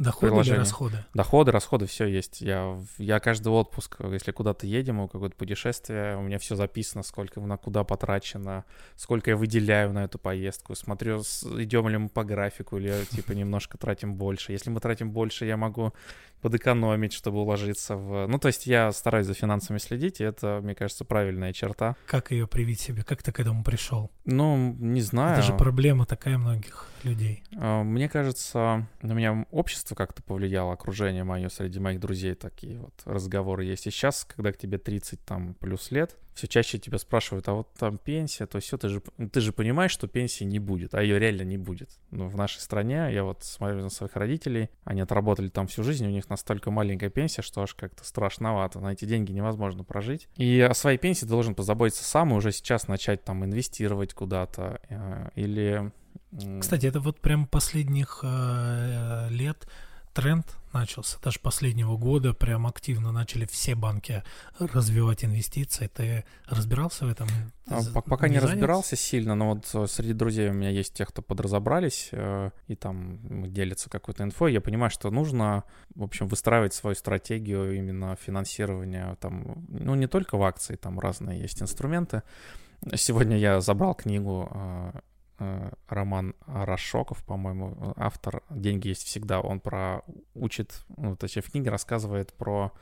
[0.00, 0.60] Доходы или приложение.
[0.60, 1.04] расходы?
[1.12, 2.40] Доходы, расходы, все есть.
[2.40, 7.58] Я, я каждый отпуск, если куда-то едем, какое-то путешествие, у меня все записано, сколько на
[7.58, 8.64] куда потрачено,
[8.96, 10.74] сколько я выделяю на эту поездку.
[10.74, 11.20] Смотрю,
[11.58, 14.52] идем ли мы по графику, или типа немножко тратим больше.
[14.52, 15.92] Если мы тратим больше, я могу
[16.40, 18.26] подэкономить, чтобы уложиться в...
[18.26, 21.96] Ну, то есть я стараюсь за финансами следить, и это, мне кажется, правильная черта.
[22.06, 23.02] Как ее привить себе?
[23.02, 24.10] Как ты к этому пришел?
[24.24, 25.34] Ну, не знаю.
[25.34, 27.42] Это же проблема такая многих людей.
[27.56, 32.94] А, Мне кажется, на меня общество как-то повлияло окружение мое среди моих друзей, такие вот
[33.04, 33.86] разговоры есть.
[33.86, 37.72] И сейчас, когда к тебе 30 там плюс лет, все чаще тебя спрашивают, а вот
[37.74, 41.18] там пенсия, то все, ты же, ты же понимаешь, что пенсии не будет, а ее
[41.18, 41.90] реально не будет.
[42.10, 46.06] Но в нашей стране, я вот смотрю на своих родителей, они отработали там всю жизнь,
[46.06, 50.28] у них настолько маленькая пенсия, что аж как-то страшновато, на эти деньги невозможно прожить.
[50.36, 54.80] И о своей пенсии ты должен позаботиться сам и уже сейчас начать там инвестировать куда-то
[54.88, 55.92] э, или...
[56.60, 59.66] Кстати, это вот прям последних э, лет
[60.12, 64.22] тренд начался, даже последнего года прям активно начали все банки
[64.58, 65.88] развивать инвестиции.
[65.88, 67.28] Ты разбирался в этом?
[67.68, 71.04] А, пока не, не разбирался сильно, но вот э, среди друзей у меня есть те,
[71.04, 73.18] кто подразобрались э, и там
[73.52, 74.52] делятся какой-то инфой.
[74.52, 79.16] Я понимаю, что нужно, в общем, выстраивать свою стратегию именно финансирования.
[79.20, 82.22] Там, ну, не только в акции, там разные есть инструменты.
[82.94, 84.92] Сегодня я забрал книгу Э,
[85.88, 89.40] Роман Рашоков, по-моему, автор «Деньги есть всегда».
[89.40, 90.02] Он про
[90.34, 92.72] учит, ну, точнее, в книге рассказывает про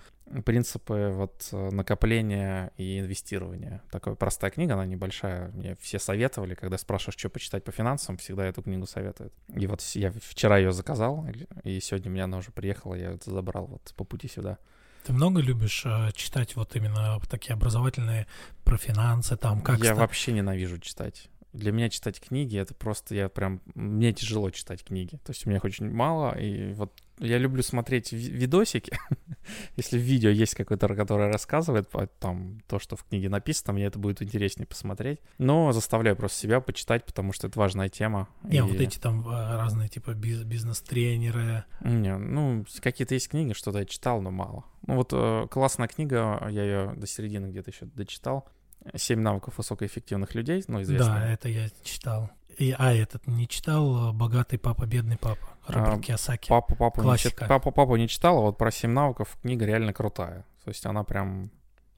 [0.44, 3.82] принципы вот накопления и инвестирования.
[3.90, 5.48] Такая простая книга, она небольшая.
[5.52, 9.32] Мне все советовали, когда спрашиваешь, что почитать по финансам, всегда эту книгу советуют.
[9.54, 11.26] И вот я вчера ее заказал,
[11.64, 14.58] и сегодня у меня она уже приехала, я это забрал вот по пути сюда.
[15.04, 18.26] Ты много любишь э, читать вот именно такие образовательные
[18.64, 19.78] про финансы, там как...
[19.78, 19.94] Я ста...
[19.94, 21.30] вообще ненавижу читать.
[21.58, 25.16] Для меня читать книги это просто я прям мне тяжело читать книги.
[25.24, 28.96] То есть у меня их очень мало, и вот я люблю смотреть видосики.
[29.76, 31.90] Если в видео есть какой-то, который рассказывает
[32.20, 35.18] там то, что в книге написано, мне это будет интереснее посмотреть.
[35.38, 38.28] Но заставляю просто себя почитать, потому что это важная тема.
[38.44, 38.60] Не, и...
[38.60, 41.64] вот эти там а, разные типа бизнес-тренеры.
[41.80, 44.64] Не, ну какие-то есть книги, что-то я читал, но мало.
[44.86, 48.48] Ну вот э, классная книга, я ее до середины где-то еще дочитал.
[48.94, 51.14] «Семь навыков высокоэффективных людей», ну, известно.
[51.14, 52.30] Да, это я читал.
[52.58, 56.48] И, а, этот не читал «Богатый папа, бедный папа» Роберт а, Киосаки.
[56.48, 57.44] Папу, папу, Классика.
[57.44, 60.44] Не, папу, папу не читал, а вот про «Семь навыков» книга реально крутая.
[60.64, 61.50] То есть она прям...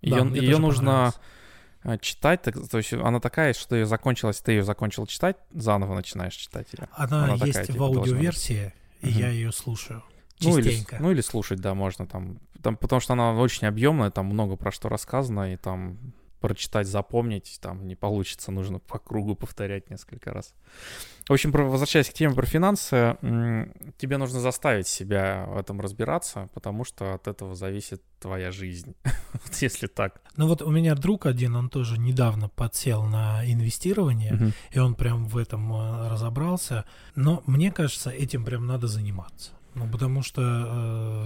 [0.03, 1.13] Ее, да, ее нужно
[1.85, 6.35] э, читать, то есть она такая, что ее закончилась, ты ее закончил читать, заново начинаешь
[6.35, 6.89] читать ее.
[6.93, 9.19] Она, она есть такая, в типа, аудиоверсии, и угу.
[9.19, 10.03] я ее слушаю.
[10.37, 10.97] Частенько.
[10.97, 14.27] Ну или, ну или слушать, да, можно там, там, потому что она очень объемная, там
[14.27, 15.99] много про что рассказано, и там
[16.41, 20.55] прочитать, запомнить, там не получится, нужно по кругу повторять несколько раз.
[21.29, 23.17] В общем, возвращаясь к теме про финансы,
[23.99, 28.95] тебе нужно заставить себя в этом разбираться, потому что от этого зависит твоя жизнь,
[29.33, 30.21] вот если так.
[30.37, 34.53] Ну вот у меня друг один, он тоже недавно подсел на инвестирование, uh-huh.
[34.73, 39.53] и он прям в этом э, разобрался, но мне кажется, этим прям надо заниматься.
[39.75, 40.43] Ну, потому что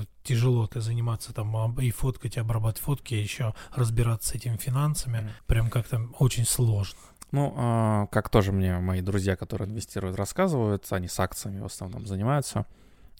[0.02, 4.56] э, тяжело ты заниматься там и фоткать, и обрабатывать фотки, и еще разбираться с этими
[4.56, 5.18] финансами.
[5.18, 5.30] Mm.
[5.46, 6.98] Прям как-то очень сложно.
[7.32, 12.06] Ну, э, как тоже мне мои друзья, которые инвестируют, рассказывают, они с акциями в основном
[12.06, 12.66] занимаются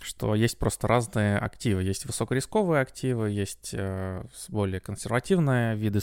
[0.00, 1.82] что есть просто разные активы.
[1.82, 6.00] Есть высокорисковые активы, есть э, более консервативные виды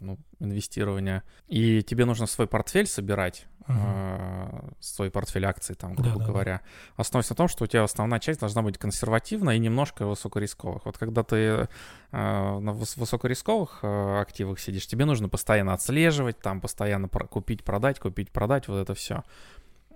[0.00, 1.22] ну, инвестирования.
[1.48, 4.70] И тебе нужно свой портфель собирать, uh-huh.
[4.70, 7.02] э, свой портфель акций, там, грубо да, говоря, да.
[7.02, 10.86] основываясь на том, что у тебя основная часть должна быть консервативная и немножко высокорисковых.
[10.86, 11.68] Вот когда ты э,
[12.12, 18.78] на высокорисковых активах сидишь, тебе нужно постоянно отслеживать, там постоянно купить, продать, купить, продать, вот
[18.78, 19.24] это все.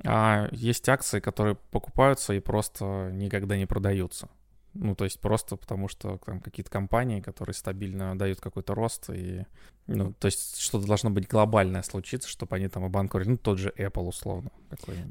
[0.03, 4.29] А есть акции, которые покупаются и просто никогда не продаются.
[4.75, 9.47] Ну, то есть просто потому, что там какие-то компании, которые стабильно дают какой-то рост, и,
[9.87, 13.73] ну, то есть что-то должно быть глобальное случиться, чтобы они там обанкротили, ну, тот же
[13.77, 14.51] Apple условно.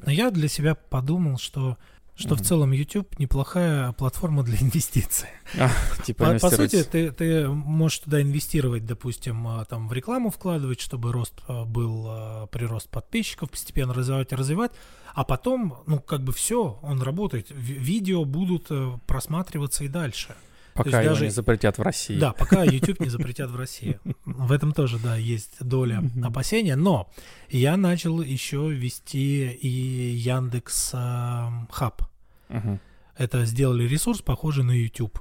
[0.05, 1.77] Но я для себя подумал, что
[2.15, 2.37] что mm-hmm.
[2.37, 5.29] в целом YouTube неплохая платформа для инвестиций.
[5.57, 5.69] А,
[6.03, 10.79] типа по, по сути, ты, ты можешь туда инвестировать, допустим, а, там в рекламу вкладывать,
[10.79, 14.71] чтобы рост а, был, а, прирост подписчиков, постепенно развивать и развивать,
[15.13, 17.47] а потом, ну, как бы все, он работает.
[17.51, 20.35] Видео будут э, просматриваться и дальше.
[20.73, 21.25] Пока его даже...
[21.25, 22.17] не запретят в России.
[22.19, 23.99] Да, пока YouTube не запретят в России.
[24.25, 26.75] В этом тоже, да, есть доля опасения.
[26.75, 27.11] Но
[27.49, 32.01] я начал еще вести и Яндекс Хаб.
[33.17, 35.19] Это сделали ресурс, похожий на YouTube.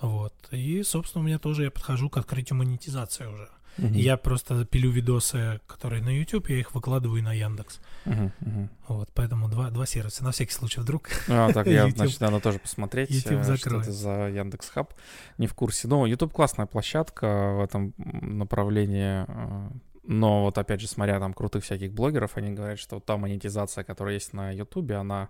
[0.00, 0.34] Вот.
[0.50, 3.48] И, собственно, у меня тоже я подхожу к открытию монетизации уже.
[3.78, 3.96] Uh-huh.
[3.96, 7.80] Я просто пилю видосы, которые на YouTube, я их выкладываю на Яндекс.
[8.04, 8.68] Uh-huh, uh-huh.
[8.88, 10.24] Вот, поэтому два, два сервиса.
[10.24, 11.08] На всякий случай вдруг.
[11.28, 14.92] А, так, я, значит, надо тоже посмотреть, YouTube э, что это за Яндекс Хаб.
[15.38, 15.86] Не в курсе.
[15.86, 19.24] Ну, YouTube классная площадка в этом направлении.
[19.28, 19.68] Э,
[20.02, 24.14] но вот опять же, смотря там крутых всяких блогеров, они говорят, что та монетизация, которая
[24.14, 25.28] есть на YouTube, она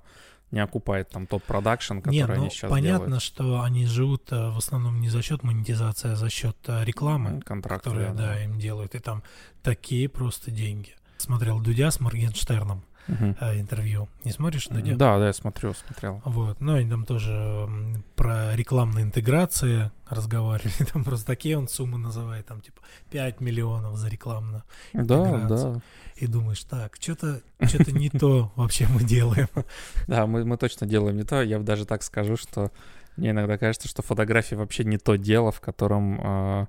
[0.51, 3.23] не окупает там тот продакшн, который не, ну, они сейчас понятно, делают.
[3.23, 7.41] что они живут э, в основном не за счет монетизации, а за счет э, рекламы,
[7.43, 8.95] Контракты, которые да, да, им делают.
[8.95, 9.23] И там
[9.63, 10.95] такие просто деньги.
[11.19, 12.83] Смотрел Дудя с Моргенштерном.
[13.09, 13.35] Угу.
[13.55, 14.09] интервью.
[14.25, 14.97] Не смотришь, Дудя?
[14.97, 16.23] Да, да, я смотрю, смотрел.
[16.25, 17.68] Вот, ну, они там тоже
[18.16, 24.09] про рекламные интеграции разговаривали, там просто такие он суммы называет, там типа 5 миллионов за
[24.09, 25.81] рекламную Да, да.
[26.16, 29.49] И думаешь, так, что-то что не то вообще мы делаем.
[30.07, 31.42] Да, мы, мы точно делаем не то.
[31.42, 32.73] Я даже так скажу, что
[33.16, 36.66] мне иногда кажется, что фотография вообще не то дело, в котором э,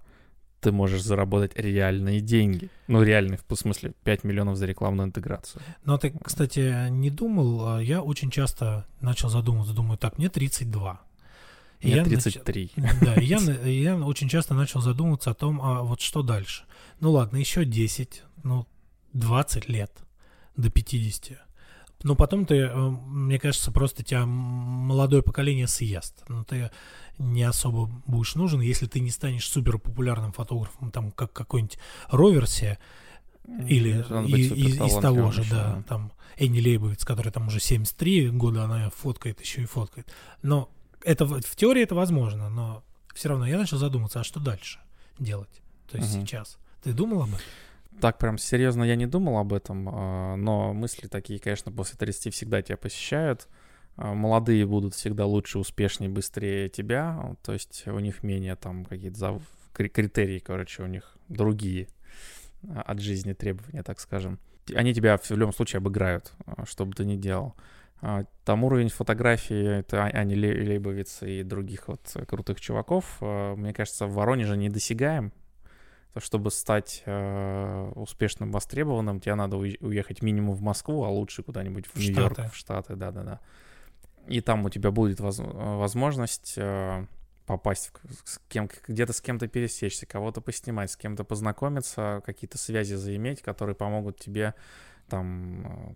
[0.60, 2.70] ты можешь заработать реальные деньги.
[2.88, 5.62] Ну, реальные, в смысле, 5 миллионов за рекламную интеграцию.
[5.86, 11.02] Но ты, кстати, не думал, а я очень часто начал задумываться, думаю, так, мне 32.
[11.82, 12.72] Мне я 33.
[12.76, 12.92] Нач...
[13.02, 16.64] Да, и я, я очень часто начал задумываться о том, а вот что дальше.
[17.00, 18.68] Ну ладно, еще 10, ну
[19.14, 19.92] 20 лет
[20.58, 21.40] до 50.
[22.04, 26.24] Но потом ты, э, мне кажется, просто тебя молодое поколение съест.
[26.30, 26.72] Ну, ты
[27.20, 31.78] не особо будешь нужен, если ты не станешь супер популярным фотографом, там, как какой-нибудь
[32.10, 32.80] Роверси,
[33.68, 38.30] или и, из, из того же, да, да, там Энни Лейбовиц, который там уже 73
[38.30, 40.12] года, она фоткает, еще и фоткает.
[40.42, 40.70] Но
[41.04, 44.80] это в теории это возможно, но все равно я начал задуматься, а что дальше
[45.18, 45.62] делать?
[45.92, 46.26] То есть угу.
[46.26, 46.58] сейчас.
[46.84, 47.42] Ты думал об этом?
[48.00, 52.34] Так прям серьезно я не думал об этом, а, но мысли такие, конечно, после 30
[52.34, 53.48] всегда тебя посещают.
[54.02, 59.42] А, молодые будут всегда лучше, успешнее, быстрее тебя, то есть у них менее там какие-то
[59.74, 61.90] критерии, короче, у них другие
[62.64, 64.40] а, от жизни требования, так скажем.
[64.74, 66.32] Они тебя в любом случае обыграют,
[66.64, 67.56] что бы ты ни делал.
[68.46, 74.56] Там уровень фотографии, это Ани Лейбовиц и других вот крутых чуваков, мне кажется, в Воронеже
[74.56, 75.34] недосягаем,
[76.14, 81.88] то, чтобы стать э, успешным, востребованным, тебе надо уехать минимум в Москву, а лучше куда-нибудь
[81.88, 83.42] в, в Нью-Йорк, в Штаты, да-да-да.
[84.30, 87.06] И там у тебя будет воз, возможность э,
[87.48, 87.92] попасть
[88.26, 93.76] с кем, где-то с кем-то пересечься, кого-то поснимать, с кем-то познакомиться, какие-то связи заиметь, которые
[93.76, 94.54] помогут тебе
[95.10, 95.96] там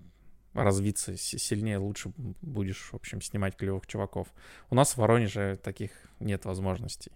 [0.56, 4.28] э, развиться сильнее, лучше будешь, в общем, снимать клевых чуваков.
[4.72, 7.12] У нас в Воронеже таких нет возможностей.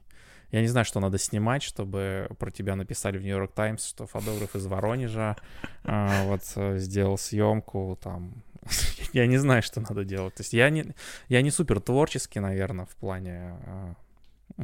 [0.52, 4.56] Я не знаю, что надо снимать, чтобы про тебя написали в Нью-Йорк Таймс, что фотограф
[4.56, 5.36] из Воронежа
[5.84, 8.44] э, вот э, сделал съемку там.
[9.14, 10.36] я не знаю, что надо делать.
[10.36, 10.94] То есть я не,
[11.28, 13.94] я не супер творческий, наверное, в плане э,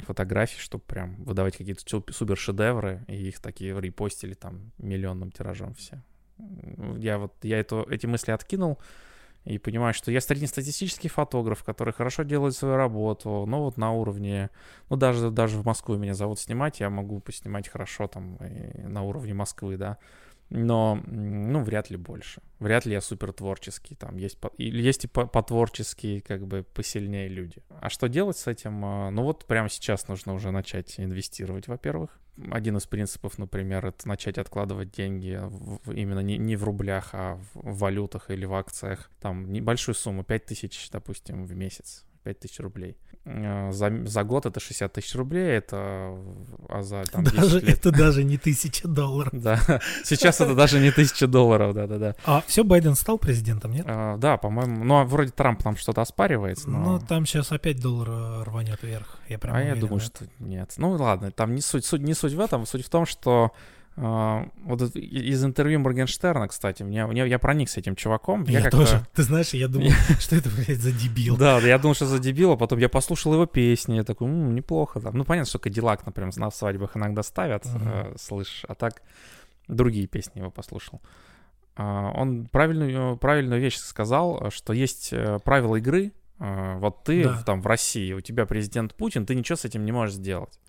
[0.06, 6.02] фотографий, чтобы прям выдавать какие-то супер шедевры и их такие репостили там миллионным тиражом все.
[6.98, 8.80] Я вот я это, эти мысли откинул
[9.46, 14.50] и понимаю, что я среднестатистический фотограф, который хорошо делает свою работу, но вот на уровне,
[14.89, 18.38] ну даже, даже в Москву меня зовут снимать, я могу поснимать хорошо там
[18.78, 19.98] на уровне Москвы, да,
[20.54, 22.42] но, ну, вряд ли больше.
[22.60, 27.63] Вряд ли я супер творческий, там есть, по, есть и потворческие, как бы, посильнее люди.
[27.82, 28.86] А что делать с этим?
[28.86, 32.20] А, ну, вот прямо сейчас нужно уже начать инвестировать, во-первых.
[32.52, 37.39] Один из принципов, например, это начать откладывать деньги в, именно не, не в рублях, а
[37.56, 39.10] в валютах или в акциях.
[39.20, 42.06] Там небольшую сумму, 5000, допустим, в месяц.
[42.23, 42.97] 5 тысяч рублей.
[43.25, 46.17] Э, за, за год это 60 тысяч рублей, это
[46.67, 47.69] а за там, даже, лет...
[47.69, 49.31] Это даже не тысяча долларов.
[49.33, 49.57] Да,
[50.03, 52.15] сейчас это даже не тысяча долларов, да-да-да.
[52.25, 53.86] А все, Байден стал президентом, нет?
[53.88, 56.79] А, да, по-моему, ну, а вроде Трамп там что-то оспаривается, но...
[56.79, 60.73] Ну, там сейчас опять доллар э, рванет вверх, я прям А я думаю, что нет.
[60.77, 63.51] Ну, ладно, там не суть, суть, не суть в этом, суть в том, что
[63.95, 68.43] вот из интервью Моргенштерна, кстати, мне, мне, я проник с этим чуваком.
[68.45, 69.06] Я, я тоже.
[69.13, 71.38] Ты знаешь, я думал, что это, блядь, за дебил.
[71.38, 74.56] Да, я думал, что за дебил, а потом я послушал его песни, я такой, м
[74.56, 74.99] неплохо.
[74.99, 75.15] Там.
[75.15, 78.13] Ну, понятно, что Кадиллак, например, на свадьбах иногда ставят, uh-huh.
[78.13, 79.03] э, слышь, а так
[79.67, 81.01] другие песни его послушал.
[81.75, 86.12] Uh, он правильную, правильную вещь сказал, что есть э, правила игры.
[86.38, 87.41] Uh, вот ты да.
[87.43, 90.60] там в России, у тебя президент Путин, ты ничего с этим не можешь сделать.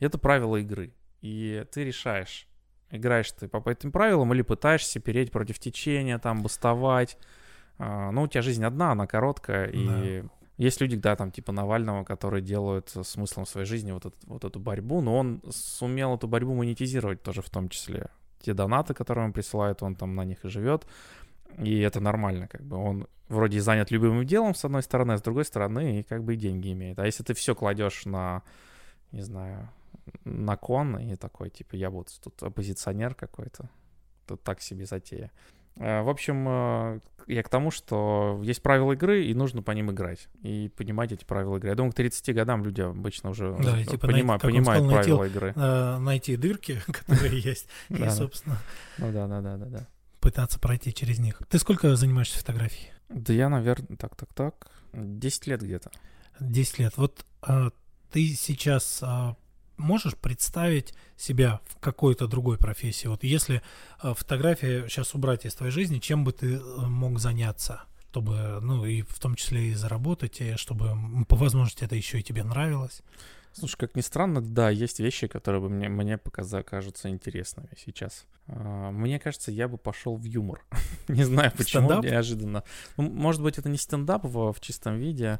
[0.00, 0.92] Это правила игры.
[1.20, 2.47] И ты решаешь,
[2.90, 7.18] играешь ты по этим правилам или пытаешься переть против течения, там, бастовать.
[7.78, 10.28] А, ну, у тебя жизнь одна, она короткая, и да.
[10.56, 14.58] есть люди, да, там, типа Навального, которые делают смыслом своей жизни вот, эту, вот эту
[14.58, 18.08] борьбу, но он сумел эту борьбу монетизировать тоже в том числе.
[18.40, 20.86] Те донаты, которые он присылает, он там на них и живет,
[21.58, 25.22] и это нормально, как бы он вроде занят любимым делом, с одной стороны, а с
[25.22, 26.98] другой стороны, и как бы и деньги имеет.
[26.98, 28.42] А если ты все кладешь на,
[29.12, 29.68] не знаю,
[30.24, 33.70] на кон и такой, типа, я вот тут оппозиционер какой-то.
[34.26, 35.30] Тут так себе затея.
[35.78, 39.90] Э, в общем, э, я к тому, что есть правила игры, и нужно по ним
[39.90, 40.28] играть.
[40.42, 41.70] И понимать эти правила игры.
[41.70, 45.20] Я думаю, к 30 годам люди обычно уже да, типа понимают, найти, понимают сказал, правила
[45.20, 45.52] найти, игры.
[45.56, 48.58] Э, найти дырки, которые есть, и, собственно...
[48.98, 49.86] Ну да, да, да, да, да.
[50.20, 51.40] Пытаться пройти через них.
[51.48, 52.90] Ты сколько занимаешься фотографией?
[53.08, 55.90] Да я, наверное, так, так, так, 10 лет где-то.
[56.40, 56.96] 10 лет.
[56.96, 57.24] Вот
[58.10, 59.02] ты сейчас
[59.78, 63.06] можешь представить себя в какой-то другой профессии?
[63.06, 63.62] Вот если
[64.02, 67.84] э, фотография сейчас убрать из твоей жизни, чем бы ты э, мог заняться?
[68.18, 70.96] чтобы, ну, и в том числе и заработать, и чтобы
[71.28, 73.02] по возможности это еще и тебе нравилось.
[73.52, 78.26] Слушай, как ни странно, да, есть вещи, которые бы мне, мне показа, кажутся интересными сейчас.
[78.46, 80.64] А, мне кажется, я бы пошел в юмор.
[81.08, 82.04] не знаю, почему, стендап?
[82.04, 82.64] неожиданно.
[82.96, 85.38] Ну, может быть, это не стендап в, в чистом виде.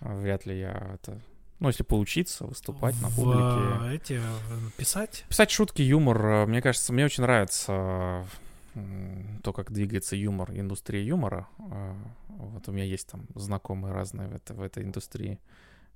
[0.00, 1.20] Вряд ли я это...
[1.60, 3.94] Ну, если поучиться, выступать в, на публике.
[3.94, 5.24] Эти, э, писать?
[5.28, 6.46] Писать шутки, юмор.
[6.46, 8.24] Мне кажется, мне очень нравится
[9.42, 11.48] то, как двигается юмор, индустрия юмора.
[11.58, 11.94] А,
[12.28, 15.38] вот у меня есть там знакомые разные в, это, в этой индустрии.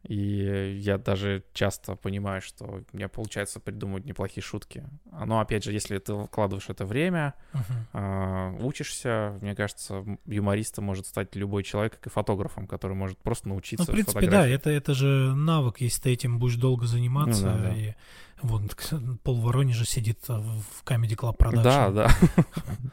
[0.07, 4.85] И я даже часто понимаю, что у меня получается придумывать неплохие шутки.
[5.11, 8.59] Но опять же, если ты вкладываешь это время, uh-huh.
[8.59, 13.49] э, учишься, мне кажется, юмористом может стать любой человек, как и фотографом, который может просто
[13.49, 13.87] научиться.
[13.87, 17.47] Ну, в принципе, да, это, это же навык, если ты этим будешь долго заниматься.
[17.47, 17.75] Ну, да, да.
[17.75, 17.95] И
[18.43, 18.77] вот
[19.23, 21.63] Пол Воронежа сидит в Comedy Club Production.
[21.63, 22.09] Да, да,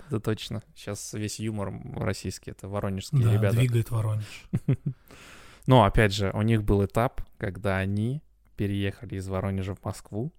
[0.10, 0.64] да, точно.
[0.76, 3.58] Сейчас весь юмор российский, это воронежские ребята.
[3.58, 4.46] двигает Воронеж.
[5.68, 8.22] Но, опять же, у них был этап, когда они
[8.56, 10.32] переехали из Воронежа в Москву.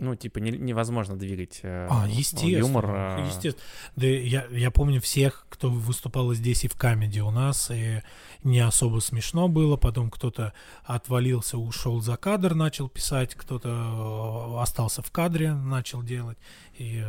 [0.00, 2.86] Ну, типа, не, невозможно двигать э, а, естественно, юмор.
[2.88, 3.26] Э...
[3.26, 3.66] Естественно.
[3.96, 8.00] Да я, я помню всех, кто выступал здесь и в камеди у нас, и
[8.42, 9.76] не особо смешно было.
[9.76, 10.54] Потом кто-то
[10.84, 16.38] отвалился, ушел за кадр, начал писать, кто-то э, остался в кадре, начал делать.
[16.78, 17.04] И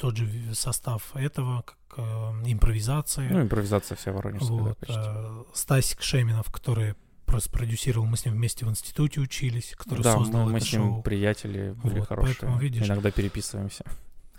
[0.00, 2.02] тот же состав этого, как э,
[2.46, 3.28] импровизация.
[3.30, 6.94] Ну, импровизация вся воронежская, вот, да, э, Стасик Шеминов, который
[7.26, 10.72] просто продюсировал, мы с ним вместе в институте учились, который да, создал мы, мы с
[10.72, 11.02] ним шоу.
[11.02, 13.84] приятели были вот, хорошие, поэтому, видишь, иногда переписываемся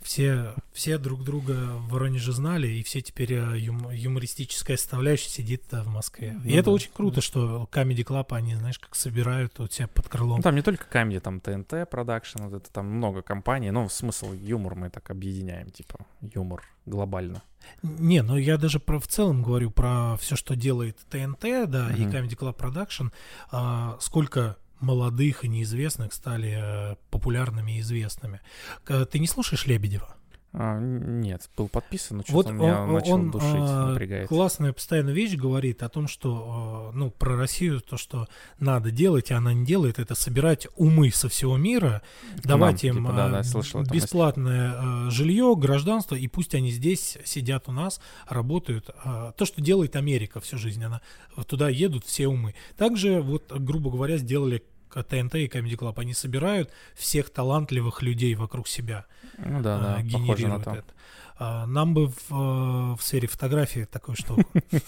[0.02, 5.64] все, все друг друга в Воронеже знали, и все теперь э, юм, юмористическая составляющая сидит
[5.72, 6.34] в Москве.
[6.34, 6.60] Ну, и да.
[6.60, 10.38] это очень круто, что Comedy Club, они, знаешь, как собирают у тебя под крылом.
[10.38, 14.34] Ну, там не только Comedy, там ТНТ Production, вот это там много компаний, но смысл
[14.34, 17.44] юмор мы так объединяем, типа юмор глобально.
[17.84, 21.98] Не, ну я даже про, в целом говорю про все, что делает ТНТ, да, uh-huh.
[21.98, 23.12] и Comedy Club Production,
[23.52, 28.42] а, сколько молодых и неизвестных стали э, популярными и известными.
[28.86, 30.16] Ты не слушаешь Лебедева?
[30.54, 34.28] А, нет, был подписан, но что-то вот меня он, начал он, душить, а, напрягает.
[34.28, 38.28] Классная постоянная вещь говорит о том, что, а, ну, про Россию, то, что
[38.60, 42.02] надо делать, и она не делает, это собирать умы со всего мира,
[42.44, 47.70] давать нам, им типа, да, да, слышал, бесплатное жилье, гражданство, и пусть они здесь сидят
[47.70, 48.90] у нас, работают.
[49.38, 51.00] То, что делает Америка всю жизнь, она
[51.48, 52.56] туда едут все умы.
[52.76, 54.64] Также, вот, грубо говоря, сделали
[54.96, 59.06] ТНТ и Comedy Club, они собирают всех талантливых людей вокруг себя.
[59.38, 60.94] Ну да, да, генерируют на это.
[61.38, 64.44] А, нам бы в, э, в сфере фотографии такую штуку.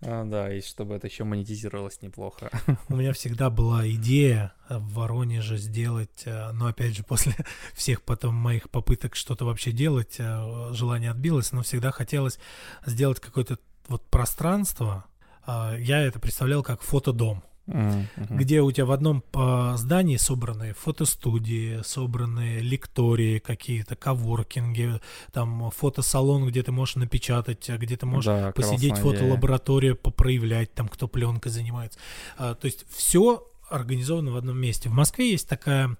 [0.00, 2.50] А, да, и чтобы это еще монетизировалось неплохо.
[2.88, 7.34] У меня всегда была идея в Воронеже сделать, э, но опять же после
[7.74, 12.38] всех потом моих попыток что-то вообще делать, э, желание отбилось, но всегда хотелось
[12.86, 15.04] сделать какое-то вот пространство.
[15.44, 17.42] А, я это представлял как фотодом.
[17.68, 18.06] Uh-huh.
[18.30, 25.00] где у тебя в одном а, здании собраны фотостудии, собраны лектории какие-то, коворкинги,
[25.32, 31.08] там фотосалон, где ты можешь напечатать, где ты можешь да, посидеть, фотолаборатория, попроявлять, там кто
[31.08, 31.98] пленкой занимается.
[32.38, 34.88] А, то есть все организовано в одном месте.
[34.88, 35.96] В Москве есть такая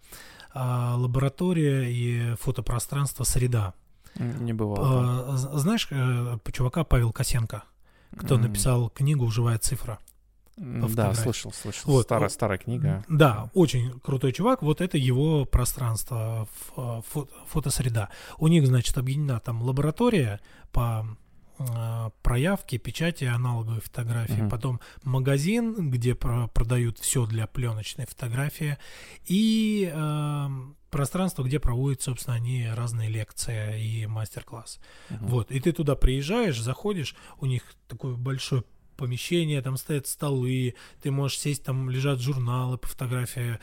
[0.54, 3.74] а, лаборатория и фотопространство «Среда».
[4.16, 5.34] Не бывало.
[5.34, 7.64] А, знаешь э, чувака Павел Косенко,
[8.16, 8.38] кто mm.
[8.38, 9.98] написал книгу «Живая цифра»?
[10.58, 11.92] Да, слышал, слышал.
[11.92, 12.02] Вот.
[12.02, 13.04] Старая, старая книга.
[13.08, 14.62] Да, очень крутой чувак.
[14.62, 18.08] Вот это его пространство, фото, фотосреда.
[18.38, 20.40] У них, значит, объединена там лаборатория
[20.72, 21.06] по
[21.60, 24.50] а, проявки, печати аналоговой фотографии, uh-huh.
[24.50, 28.78] потом магазин, где про- продают все для пленочной фотографии,
[29.26, 30.48] и э,
[30.90, 34.78] пространство, где проводят, собственно, они разные лекции и мастер-класс.
[35.10, 35.16] Uh-huh.
[35.20, 38.62] Вот, и ты туда приезжаешь, заходишь, у них такой большой
[38.98, 43.58] помещение, там стоят столы, ты можешь сесть, там лежат журналы по фотографии,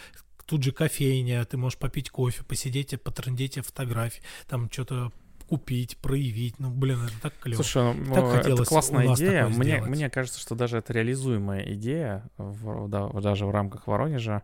[0.48, 5.12] тут же кофейня, ты можешь попить кофе, посидеть, потрындеть фотографии, там что-то
[5.48, 6.60] купить, проявить.
[6.60, 7.62] Ну, блин, это так клево.
[7.62, 9.48] Слушай, ну, так это классная идея.
[9.48, 14.42] Мне, мне кажется, что даже это реализуемая идея, в, да, даже в рамках Воронежа.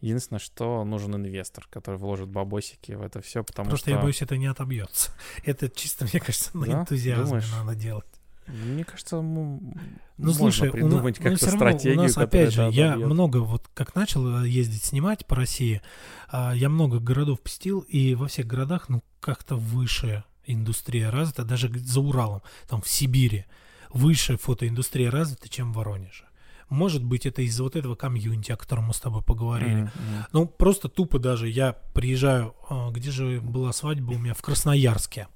[0.00, 3.96] Единственное, что нужен инвестор, который вложит бабосики в это все, потому Просто что...
[3.96, 5.12] я боюсь, это не отобьется.
[5.44, 6.72] Это чисто, мне кажется, на да?
[6.80, 7.52] энтузиазме Думаешь?
[7.52, 8.11] надо делать.
[8.46, 9.74] Мне кажется, ну,
[10.18, 12.00] ну слушай, придумать у, как-то стратегию.
[12.00, 13.08] У нас, опять же, я добьет.
[13.08, 15.80] много, вот как начал ездить снимать по России,
[16.28, 21.68] а, я много городов посетил, и во всех городах, ну, как-то выше индустрия развита, даже
[21.68, 23.46] за Уралом, там в Сибири,
[23.92, 26.24] выше фотоиндустрия развита, чем в Воронеже.
[26.68, 29.82] Может быть, это из-за вот этого комьюнити, о котором мы с тобой поговорили.
[29.82, 30.24] Mm-hmm.
[30.32, 34.32] Ну, просто тупо даже я приезжаю, а, где же была свадьба у меня?
[34.32, 35.28] В Красноярске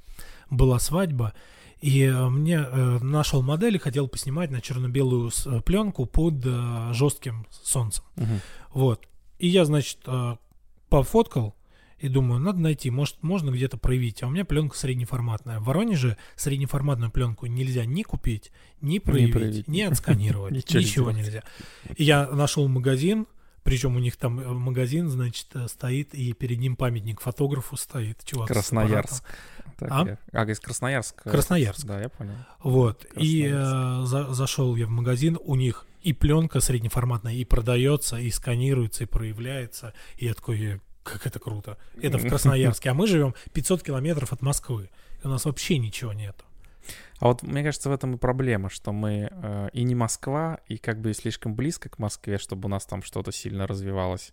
[0.48, 1.34] была свадьба,
[1.81, 6.45] и э, мне э, нашел модель и хотел поснимать на черно-белую э, пленку под
[6.95, 8.05] жестким солнцем.
[8.16, 8.41] Uh-huh.
[8.72, 9.07] Вот.
[9.39, 9.99] И я, значит,
[10.89, 11.55] пофоткал
[11.99, 14.22] и думаю, надо найти, может, можно где-то проявить.
[14.22, 15.61] А у меня пленка среднеформатная.
[15.61, 19.68] В Воронеже среднеформатную пленку нельзя ни купить, ни проявить, ни, проявить.
[19.68, 20.53] ни отсканировать.
[20.74, 21.43] Ничего нельзя.
[21.97, 23.27] И я нашел магазин,
[23.62, 28.24] причем у них там магазин, значит, стоит, и перед ним памятник фотографу стоит.
[28.24, 29.24] Чувак Красноярск.
[29.79, 30.05] Так, а?
[30.07, 30.18] Я...
[30.33, 31.31] а, из Красноярска.
[31.31, 31.87] Красноярск.
[31.87, 32.35] Да, я понял.
[32.62, 33.07] Вот.
[33.14, 38.31] И э, за, зашел я в магазин, у них и пленка среднеформатная, и продается, и
[38.31, 39.93] сканируется, и проявляется.
[40.16, 41.79] И я такой, как это круто.
[42.01, 42.91] Это в Красноярске.
[42.91, 44.91] А мы живем 500 километров от Москвы.
[45.22, 46.45] И у нас вообще ничего нету.
[47.18, 50.77] А вот мне кажется, в этом и проблема, что мы э, и не Москва, и
[50.77, 54.33] как бы слишком близко к Москве, чтобы у нас там что-то сильно развивалось,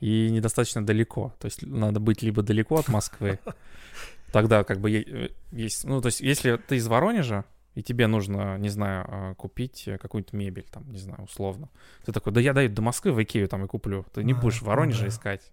[0.00, 1.34] и недостаточно далеко.
[1.38, 3.38] То есть надо быть либо далеко от Москвы,
[4.34, 5.84] тогда как бы э, есть...
[5.84, 7.44] Ну, то есть если ты из Воронежа,
[7.76, 11.68] и тебе нужно, не знаю, а, купить какую-нибудь мебель, там, не знаю, условно.
[12.04, 14.04] Ты такой, да я даю до Москвы в Икею там и куплю.
[14.12, 15.08] Ты не а, будешь в Воронеже да.
[15.08, 15.52] искать.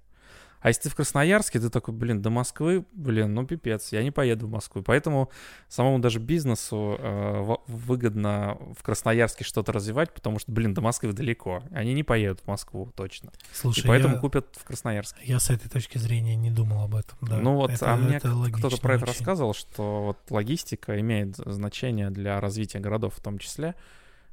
[0.61, 4.11] А если ты в Красноярске, ты такой, блин, до Москвы, блин, ну пипец, я не
[4.11, 4.83] поеду в Москву.
[4.83, 5.31] Поэтому
[5.67, 11.63] самому даже бизнесу э, выгодно в Красноярске что-то развивать, потому что, блин, до Москвы далеко.
[11.71, 13.31] Они не поедут в Москву точно.
[13.51, 15.21] Слушай, И поэтому я, купят в Красноярске.
[15.23, 17.17] Я с этой точки зрения не думал об этом.
[17.21, 17.37] Да.
[17.37, 22.39] Ну вот, это, а мне кто-то про это рассказывал, что вот логистика имеет значение для
[22.39, 23.73] развития городов в том числе.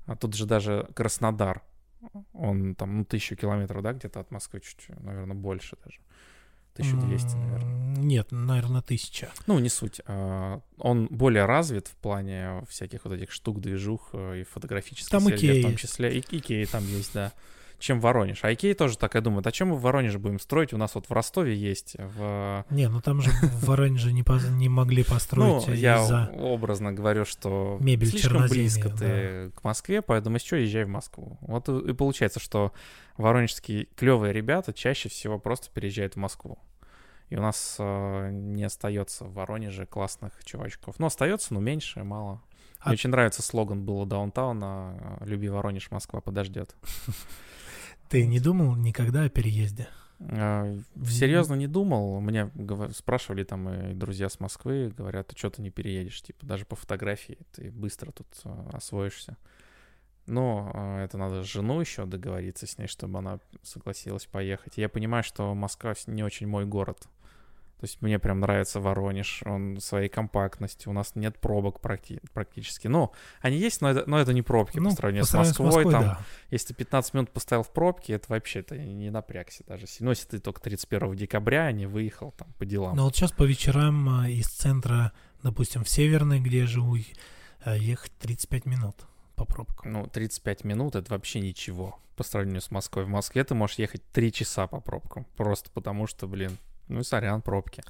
[0.07, 1.63] А тут же даже Краснодар,
[2.33, 6.01] он там, ну, тысячу километров, да, где-то от Москвы чуть, наверное, больше даже.
[6.75, 7.97] 1200, наверное.
[7.97, 9.31] Нет, наверное, 1000.
[9.47, 10.01] Ну, не суть.
[10.07, 15.25] А, он более развит в плане всяких вот этих штук, движух э, и фотографических там
[15.25, 16.19] в том числе.
[16.19, 17.33] И Икея там есть, да.
[17.79, 18.41] Чем Воронеж.
[18.43, 20.73] А Икея тоже такая думает, а чем мы в Воронеже будем строить?
[20.73, 21.95] У нас вот в Ростове есть.
[21.97, 22.65] В...
[22.71, 27.25] Не, ну там же в Воронеже не, по, не могли построить Ну, я образно говорю,
[27.25, 31.39] что Мебель слишком близко ты к Москве, поэтому еще езжай в Москву.
[31.41, 32.73] Вот и получается, что
[33.17, 36.59] воронежские клевые ребята чаще всего просто переезжают в Москву.
[37.29, 40.99] И у нас э, не остается в Воронеже классных чувачков.
[40.99, 42.43] Ну, остается, но меньше, мало.
[42.81, 42.89] А...
[42.89, 46.75] Мне очень нравится слоган было даунтауна «Люби Воронеж, Москва подождет».
[48.09, 49.89] Ты не думал никогда о переезде?
[50.19, 52.21] Э, серьезно не думал.
[52.21, 52.51] Меня
[52.95, 56.75] спрашивали там и друзья с Москвы, говорят, ты что ты не переедешь, типа даже по
[56.75, 59.37] фотографии ты быстро тут э, освоишься.
[60.27, 64.77] Но это надо с женой еще договориться с ней, чтобы она согласилась поехать.
[64.77, 67.09] Я понимаю, что Москва не очень мой город.
[67.81, 72.89] То есть мне прям нравится Воронеж, он своей компактностью, у нас нет пробок практи- практически.
[72.89, 75.71] Ну, они есть, но это, но это не пробки ну, по сравнению по с Москвой.
[75.71, 76.21] С Москвой там, да.
[76.51, 79.87] Если ты 15 минут поставил в пробке, это вообще то не напрягся даже.
[80.01, 82.97] Ну, если ты только 31 декабря, а не выехал там по делам.
[82.97, 85.13] Ну, вот сейчас по вечерам а, из центра,
[85.45, 86.97] допустим, в Северной, где я живу,
[87.65, 88.97] а, ехать 35 минут
[89.37, 89.93] по пробкам.
[89.93, 93.05] Ну, 35 минут— это вообще ничего по сравнению с Москвой.
[93.05, 96.59] В Москве ты можешь ехать 3 часа по пробкам, просто потому что, блин,
[96.89, 97.83] ну, сорян, пробки.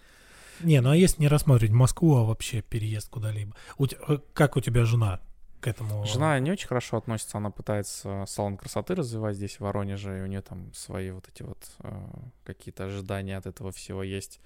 [0.61, 3.55] Не, ну а если не рассматривать Москву, а вообще переезд куда-либо?
[3.77, 5.21] У тебя, э, как у тебя жена
[5.61, 6.05] к этому?
[6.05, 10.27] Жена не очень хорошо относится, она пытается салон красоты развивать здесь, в Воронеже, и у
[10.27, 12.07] нее там свои вот эти вот э,
[12.45, 14.41] какие-то ожидания от этого всего есть.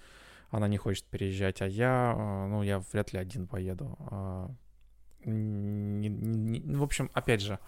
[0.50, 3.96] Она не хочет переезжать, а я, э, ну, я вряд ли один поеду.
[5.24, 7.58] Не, не, не, в общем, опять же,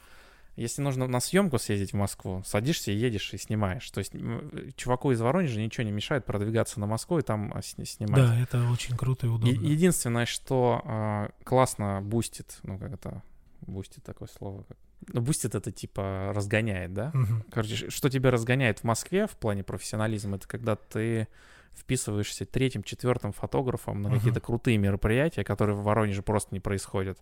[0.56, 3.90] если нужно на съемку съездить в Москву, садишься и едешь и снимаешь.
[3.90, 4.12] То есть
[4.76, 8.14] чуваку из Воронежа ничего не мешает продвигаться на Москву и там а, снимать.
[8.14, 9.48] Да, это очень круто и удобно.
[9.48, 13.22] Е- единственное, что э, классно бустит, ну как это,
[13.62, 14.76] бустит такое слово, как...
[15.08, 17.10] Ну, бустит это типа разгоняет, да?
[17.12, 17.44] Угу.
[17.50, 21.26] Короче, что тебя разгоняет в Москве в плане профессионализма, это когда ты
[21.74, 27.18] вписываешься третьим, четвертым фотографом на uh какие-то крутые мероприятия, которые в Воронеже просто не происходят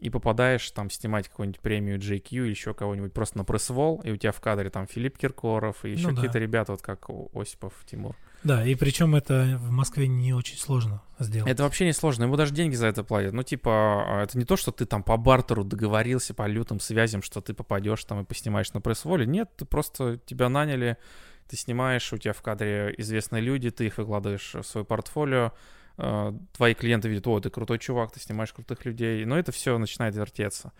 [0.00, 4.10] и попадаешь там снимать какую-нибудь премию GQ или еще кого-нибудь просто на press wall, и
[4.10, 6.38] у тебя в кадре там Филипп Киркоров и еще ну, какие-то да.
[6.40, 8.16] ребята, вот как Осипов Тимур.
[8.42, 11.50] Да, и причем это в Москве не очень сложно сделать.
[11.50, 13.34] Это вообще не сложно, ему даже деньги за это платят.
[13.34, 17.22] Ну, типа, а, это не то, что ты там по бартеру договорился, по лютым связям,
[17.22, 19.26] что ты попадешь там и поснимаешь на пресс-воле.
[19.26, 20.96] Нет, ты просто тебя наняли,
[21.48, 25.52] ты снимаешь, у тебя в кадре известные люди, ты их выкладываешь в свое портфолио,
[25.96, 30.14] твои клиенты видят, о, ты крутой чувак, ты снимаешь крутых людей, но это все начинает
[30.14, 30.72] вертеться.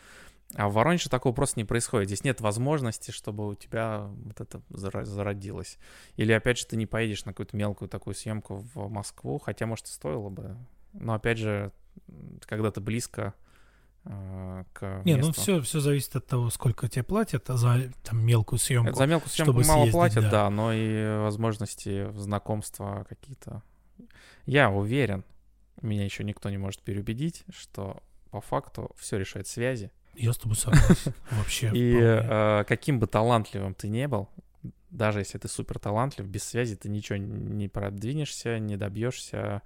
[0.56, 2.08] А в Воронеже такого просто не происходит.
[2.08, 5.78] Здесь нет возможности, чтобы у тебя вот это зародилось.
[6.16, 9.86] Или, опять же, ты не поедешь на какую-то мелкую такую съемку в Москву, хотя, может,
[9.86, 10.56] и стоило бы.
[10.92, 11.70] Но, опять же,
[12.40, 13.34] когда ты близко,
[14.04, 15.26] э, к Не, месту.
[15.28, 18.94] ну все, все зависит от того, сколько тебе платят а за там, мелкую съемку.
[18.94, 20.30] За мелкую съемку мало съездить, платят, да.
[20.30, 20.50] да.
[20.50, 23.62] но и возможности знакомства какие-то.
[24.46, 25.24] Я уверен,
[25.82, 29.90] меня еще никто не может переубедить, что по факту все решает связи.
[30.14, 31.14] Я с тобой согласен.
[31.30, 31.70] Вообще.
[31.72, 34.28] И э, каким бы талантливым ты не был,
[34.90, 39.62] даже если ты супер талантлив, без связи ты ничего не продвинешься, не добьешься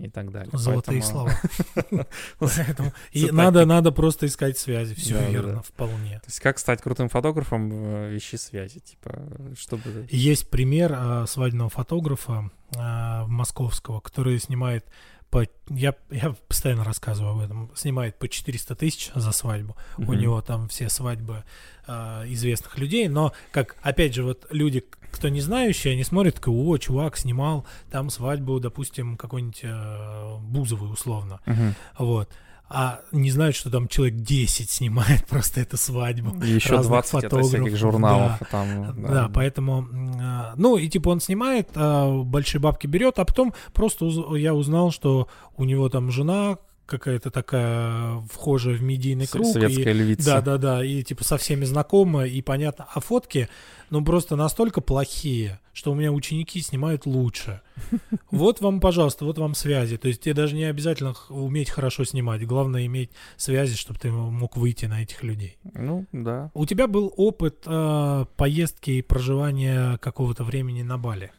[0.00, 0.50] и так далее.
[0.52, 2.06] Золотые Поэтому- слова.
[2.38, 4.94] Поэтому и надо, надо просто искать связи.
[4.94, 5.62] Все Да, верно, да.
[5.62, 6.18] вполне.
[6.20, 9.22] То есть как стать крутым фотографом, э, ищи связи, типа,
[9.58, 10.06] чтобы...
[10.10, 14.86] Есть пример а, свадебного фотографа а, московского, который снимает
[15.30, 15.46] по...
[15.68, 17.70] Я, я постоянно рассказываю об этом.
[17.76, 19.76] Снимает по 400 тысяч за свадьбу.
[19.96, 20.18] У Мгм.
[20.18, 21.44] него там все свадьбы
[21.86, 23.08] а, известных людей.
[23.08, 27.64] Но, как, опять же, вот люди, кто не знающие, они смотрят, такой, о, чувак снимал
[27.90, 31.40] там свадьбу, допустим, какой-нибудь э, Бузовой условно.
[31.46, 31.74] Мгм.
[31.98, 32.28] Вот.
[32.72, 36.40] А не знают, что там человек 10 снимает просто эту свадьбу.
[36.44, 38.32] И еще разных 20 это всяких фотографов, журналов.
[38.40, 38.46] да.
[38.50, 43.24] Там, Да, поэтому, м, а, ну и типа он снимает, а, большие бабки берет, а
[43.24, 44.06] потом просто
[44.36, 46.58] я узнал, что у него там жена
[46.90, 49.46] какая-то такая вхожая в медийный круг.
[49.46, 50.24] и- Советская львица.
[50.24, 52.86] да, да, да, и типа со всеми знакома, и понятно.
[52.92, 53.48] А фотки,
[53.88, 57.60] ну просто настолько плохие, что у меня ученики снимают лучше.
[58.30, 59.96] Вот вам, пожалуйста, вот вам связи.
[59.96, 62.46] То есть тебе даже не обязательно уметь хорошо снимать.
[62.46, 65.58] Главное иметь связи, чтобы ты мог выйти на этих людей.
[65.74, 66.50] Ну, да.
[66.54, 71.32] У тебя был опыт э, поездки и проживания какого-то времени на Бали.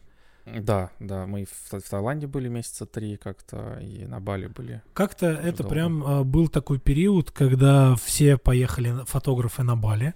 [0.45, 4.81] Да, да, мы в, в Таиланде были месяца три как-то, и на Бали были.
[4.93, 5.69] Как-то это долго.
[5.73, 10.13] прям э, был такой период, когда все поехали фотографы на Бали.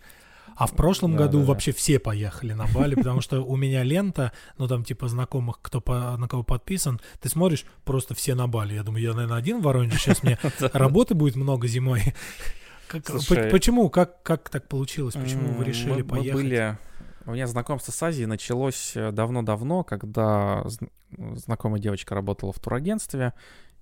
[0.58, 1.50] А в прошлом Да, году да, да.
[1.52, 5.82] вообще все поехали на Бали, потому что у меня лента, ну там типа знакомых, кто
[5.82, 8.74] по- на кого подписан, ты смотришь, просто все на Бали.
[8.74, 10.40] Я думаю, я, наверное, один в Воронеже, сейчас мне
[10.74, 12.02] работы будет много зимой.
[12.88, 13.90] Как- Слушай, по- Почему?
[13.90, 15.16] Как, как так получилось?
[15.16, 16.34] Почему вы решили мы- мы поехать?
[16.34, 16.78] были...
[17.26, 20.90] У меня знакомство с Азией началось э, давно-давно, когда зн-
[21.36, 23.34] знакомая девочка работала в турагентстве,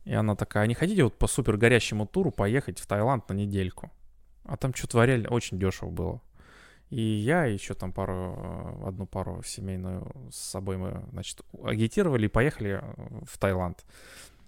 [0.05, 3.33] и она такая, «А не хотите вот по супер горящему туру поехать в Таиланд на
[3.33, 3.91] недельку?
[4.45, 6.21] А там что-то реально очень дешево было.
[6.89, 12.29] И я еще там пару, э, одну пару семейную с собой мы, значит, агитировали и
[12.29, 13.85] поехали э, в Таиланд.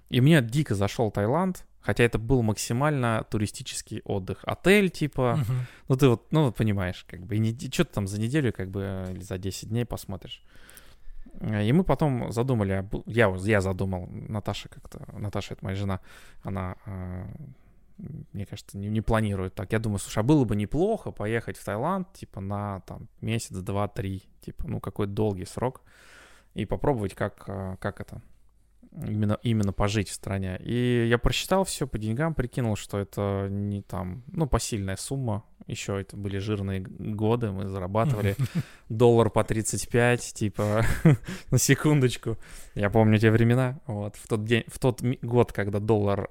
[0.10, 4.40] И мне дико зашел Таиланд, хотя это был максимально туристический отдых.
[4.44, 5.56] Отель, типа, Мгм.
[5.90, 8.70] ну, ты вот, ну, понимаешь, как бы, и не, что ты там за неделю, как
[8.70, 10.42] бы, или за 10 дней посмотришь.
[11.42, 16.00] Э, И мы потом задумали, а я, я задумал, Наташа как-то, Наташа, это моя жена,
[16.44, 17.26] она, э,
[18.34, 19.72] мне кажется, не, не планирует так.
[19.72, 23.88] Я думаю, слушай, а было бы неплохо поехать в Таиланд, типа, на, там, месяц, два,
[23.88, 25.82] три, типа, ну, какой-то долгий срок,
[26.56, 28.22] и попробовать, как, э, как это,
[29.08, 30.58] именно, именно пожить в стране.
[30.64, 35.44] И я просчитал все по деньгам, прикинул, что это не там, ну, посильная сумма.
[35.68, 38.36] Еще это были жирные годы, мы зарабатывали
[38.90, 40.86] доллар по 35, типа,
[41.52, 42.38] на секундочку.
[42.76, 43.80] Я помню те времена.
[43.88, 46.30] Вот, в тот день, в тот год, когда доллар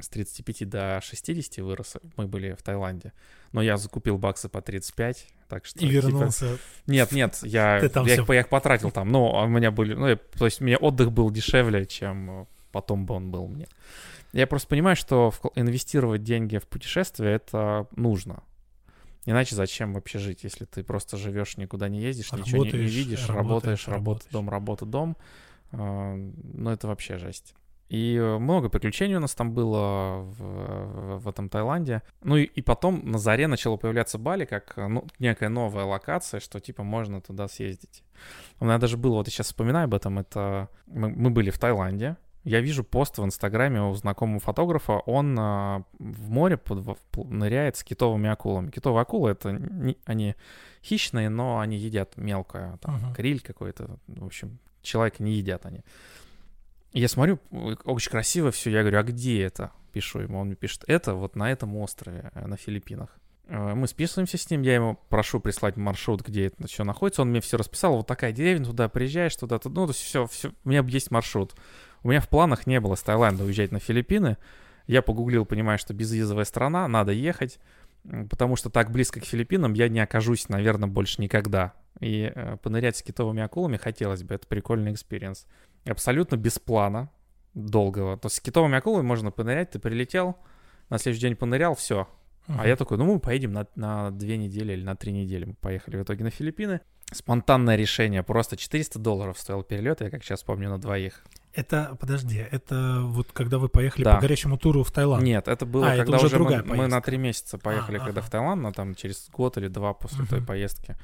[0.00, 3.12] с 35 до 60 вырос, мы были в Таиланде.
[3.52, 5.78] Но я закупил баксы по 35, так что...
[5.78, 6.58] И типа, вернулся.
[6.86, 9.14] нет, нет, я, я, их, я их потратил там.
[9.14, 9.94] А у меня были...
[9.94, 13.68] Ну, я- то есть у меня отдых был дешевле, чем потом бы он был мне.
[14.32, 18.42] Я просто понимаю, что инвестировать деньги в путешествие это нужно.
[19.26, 22.90] Иначе зачем вообще жить, если ты просто живешь, никуда не ездишь, ничего не, не Работаешь,
[22.92, 24.32] видишь, работаешь, работаешь, работа, работаешь.
[24.32, 25.16] дом, работа, дом.
[25.72, 27.54] А, Ну, это вообще жесть.
[27.88, 32.02] И э, много приключений у нас там было в, в этом Таиланде.
[32.22, 36.40] Ну и, и потом на заре начало появляться Бали как э, ну, некая новая локация,
[36.40, 38.02] что типа можно туда съездить.
[38.60, 41.58] У меня даже было, вот я сейчас вспоминаю об этом, это мы, мы были в
[41.58, 42.16] Таиланде.
[42.42, 46.80] Я вижу пост в Инстаграме у знакомого фотографа, он а, в море под-
[47.14, 48.70] в- ныряет с китовыми акулами.
[48.70, 50.34] Китовые акулы это не- они
[50.82, 53.14] хищные, но они едят мелкое, там, Мгм.
[53.14, 55.80] криль какой-то, в общем, человека не едят они.
[56.94, 58.70] Я смотрю, очень красиво все.
[58.70, 59.72] Я говорю, а где это?
[59.92, 60.38] Пишу ему.
[60.38, 63.08] Он мне пишет, это вот на этом острове, э, на Филиппинах.
[63.48, 67.22] Э, Мы списываемся с ним, я ему прошу прислать маршрут, где это все находится.
[67.22, 67.96] Он мне все расписал.
[67.96, 69.80] Вот такая деревня, туда приезжаешь, туда, туда.
[69.80, 70.52] Ну, то есть все, все.
[70.64, 71.54] У меня есть маршрут.
[72.04, 74.36] У меня в планах не было с Таиланда уезжать на Филиппины.
[74.86, 77.58] Я погуглил, понимаю, что безвизовая страна, надо ехать,
[78.28, 81.72] потому что так близко к Филиппинам я не окажусь, наверное, больше никогда.
[82.00, 85.46] И э, понырять с китовыми акулами хотелось бы, это прикольный experience.
[85.84, 87.10] Абсолютно без плана
[87.54, 88.16] долгого.
[88.16, 90.36] То есть с китовыми акулами можно понырять, ты прилетел,
[90.90, 92.08] на следующий день понырял, все.
[92.46, 95.46] А я такой, ну мы поедем на, на две недели или на три недели.
[95.46, 96.80] Мы поехали в итоге на Филиппины.
[97.10, 101.22] Спонтанное решение, просто 400 долларов стоил перелет, я как сейчас помню, на двоих.
[101.52, 104.16] Это, подожди, это вот когда вы поехали да.
[104.16, 105.22] по горячему туру в Таиланд?
[105.22, 108.00] Нет, это было, а, когда это уже, уже мы, мы на три месяца поехали, а,
[108.00, 108.26] когда ага.
[108.26, 110.30] в Таиланд, но там через год или два после угу.
[110.30, 110.96] той поездки.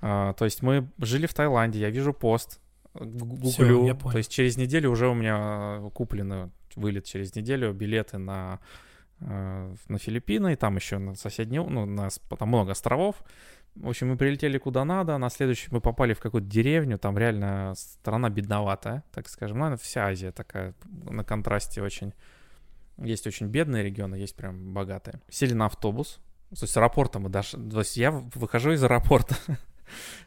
[0.00, 2.60] А, то есть мы жили в Таиланде, я вижу пост,
[2.94, 8.60] гуглю, то есть через неделю уже у меня куплены вылет через неделю, билеты на
[9.20, 13.16] э, на Филиппины, и там еще на соседние, ну, на, там много островов.
[13.74, 17.72] В общем, мы прилетели куда надо, на следующий мы попали в какую-то деревню, там реально
[17.76, 19.58] страна бедноватая, так скажем.
[19.58, 22.12] Ну, вся Азия такая на контрасте очень.
[22.98, 25.20] Есть очень бедные регионы, есть прям богатые.
[25.30, 26.20] Сели на автобус,
[26.50, 27.56] то есть с аэропорта мы даже...
[27.56, 29.36] То есть я выхожу из аэропорта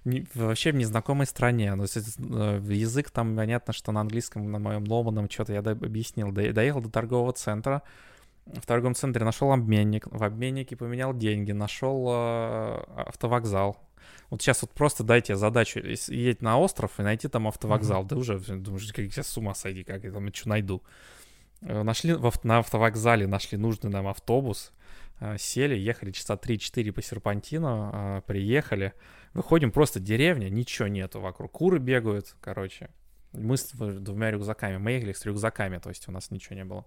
[0.03, 1.74] не, вообще в незнакомой стране.
[1.76, 6.32] Ну, э, язык там, понятно, что на английском, на моем ломаном что-то я объяснил.
[6.32, 7.82] До, доехал до торгового центра.
[8.45, 10.08] В торговом центре нашел обменник.
[10.08, 11.51] В обменнике поменял деньги.
[11.51, 13.78] Нашел э, автовокзал.
[14.30, 18.03] Вот сейчас вот просто дайте задачу едеть на остров и найти там автовокзал.
[18.03, 18.08] Mm-hmm.
[18.08, 20.84] Да уже думаешь, как я с ума сойди, как я там что найду.
[21.62, 24.72] Э, нашли на автовокзале, нашли нужный нам автобус.
[25.20, 28.93] Э, сели, ехали часа 3-4 по серпантину, приехали.
[29.36, 31.52] Выходим, просто деревня, ничего нету вокруг.
[31.52, 32.90] Куры бегают, короче.
[33.34, 34.78] Мы с двумя рюкзаками.
[34.78, 36.86] Мы ехали с рюкзаками, то есть у нас ничего не было.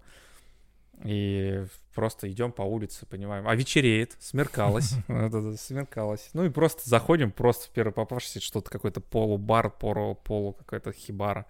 [1.05, 3.47] И просто идем по улице, понимаем.
[3.47, 4.95] А вечереет, смеркалось.
[5.59, 6.31] Смеркалось.
[6.33, 11.45] Ну и просто заходим, просто в первый попавшийся что-то, какой-то полубар, полу, полу какая-то хибара.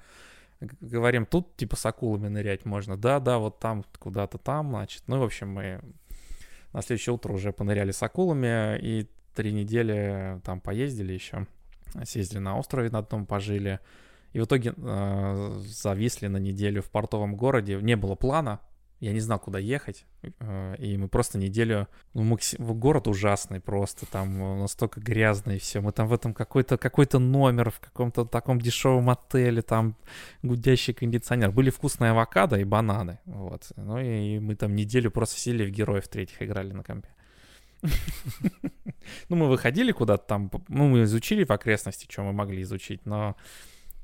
[0.60, 2.98] Говорим, тут типа с акулами нырять можно.
[2.98, 5.04] Да, да, вот там, куда-то там, значит.
[5.08, 5.80] Ну, в общем, мы
[6.74, 9.08] на следующее утро уже поныряли с акулами, и
[9.40, 11.48] три недели там поездили еще,
[12.04, 13.80] съездили на острове на одном, пожили.
[14.34, 17.80] И в итоге э, зависли на неделю в портовом городе.
[17.82, 18.60] Не было плана,
[19.00, 21.88] я не знал, куда ехать, э, и мы просто неделю...
[22.14, 22.66] Ну, максим...
[22.78, 25.80] Город ужасный просто, там настолько грязный все.
[25.80, 29.96] Мы там в этом какой-то какой номер в каком-то таком дешевом отеле, там
[30.44, 31.52] гудящий кондиционер.
[31.52, 33.72] Были вкусные авокадо и бананы, вот.
[33.78, 37.10] Ну и мы там неделю просто сели в героев третьих играли на компе.
[39.30, 43.36] Ну, мы выходили куда-то там, ну, мы изучили в окрестности, что мы могли изучить, но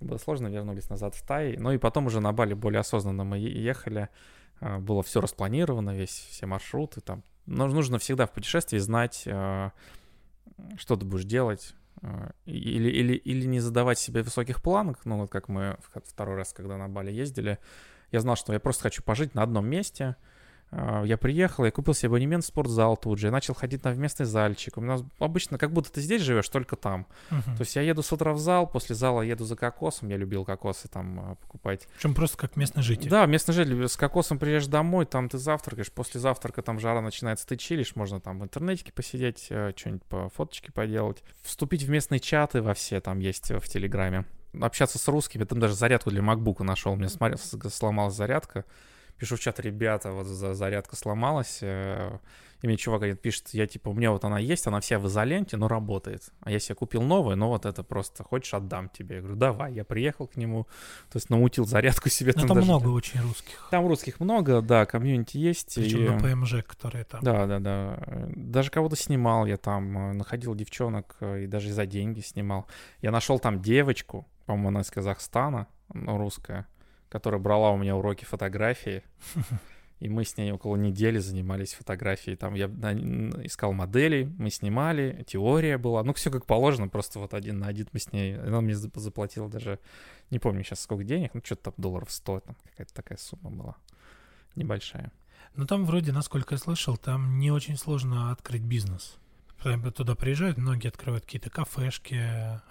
[0.02, 1.58] было сложно, вернулись назад в Тай.
[1.58, 4.10] Ну и потом уже на Бали более осознанно мы ехали,
[4.60, 7.24] а, было все распланировано, весь, все маршруты там.
[7.46, 9.72] Но нужно всегда в путешествии знать, а,
[10.78, 15.30] что ты будешь делать, а, или, или, или не задавать себе высоких планов, ну вот
[15.30, 17.60] как мы второй раз, когда на Бали ездили,
[18.12, 20.16] я знал, что я просто хочу пожить на одном месте,
[20.72, 24.26] я приехал, я купил себе абонемент в спортзал тут же, я начал ходить на местный
[24.26, 24.78] зальчик.
[24.78, 27.08] У меня обычно как будто ты здесь живешь, только там.
[27.30, 27.56] Uh-huh.
[27.56, 30.44] То есть я еду с утра в зал, после зала еду за кокосом, я любил
[30.44, 31.88] кокосы там а, покупать.
[31.96, 33.10] Причем просто как местный житель.
[33.10, 33.88] Да, местный житель.
[33.88, 38.20] С кокосом приезжаешь домой, там ты завтракаешь, после завтрака там жара начинается, ты чилишь, можно
[38.20, 41.24] там в интернете посидеть, э, что-нибудь по фоточке поделать.
[41.42, 44.26] Вступить в местные чаты во все там есть в Телеграме.
[44.60, 47.38] Общаться с русскими, там даже зарядку для макбука нашел, мне смотрел,
[47.70, 48.66] сломалась зарядка
[49.18, 52.18] пишу в чат, ребята, вот зарядка сломалась, э,
[52.62, 55.08] и мне чувак говорит, пишет, я типа, у меня вот она есть, она вся в
[55.08, 56.24] изоленте, но работает.
[56.42, 59.18] А я себе купил новую, но вот это просто, хочешь, отдам тебе.
[59.18, 60.64] Я говорю, давай, я приехал к нему,
[61.12, 62.32] то есть намутил зарядку себе.
[62.34, 62.68] Но там, там даже...
[62.68, 63.68] много очень русских.
[63.70, 65.76] Там русских много, да, комьюнити есть.
[65.76, 66.10] Причем и...
[66.10, 67.22] на ПМЖ, которые там.
[67.22, 68.00] Да, да, да.
[68.36, 72.68] Даже кого-то снимал я там, э, находил девчонок э, и даже за деньги снимал.
[73.02, 76.68] Я нашел там девочку, по-моему, она из Казахстана, ну, русская
[77.16, 79.02] которая брала у меня уроки фотографии.
[80.02, 82.36] И мы с ней около недели занимались фотографией.
[82.36, 86.04] Там я искал моделей, мы снимали, теория была.
[86.04, 88.38] Ну, все как положено, просто вот один на один мы с ней...
[88.38, 89.80] Она мне заплатила даже,
[90.30, 93.76] не помню сейчас сколько денег, ну, что-то там долларов 100, там какая-то такая сумма была
[94.56, 95.14] небольшая.
[95.56, 99.16] Ну, там вроде, насколько я слышал, там не очень сложно открыть бизнес.
[99.64, 102.22] Туда приезжают, многие открывают какие-то кафешки,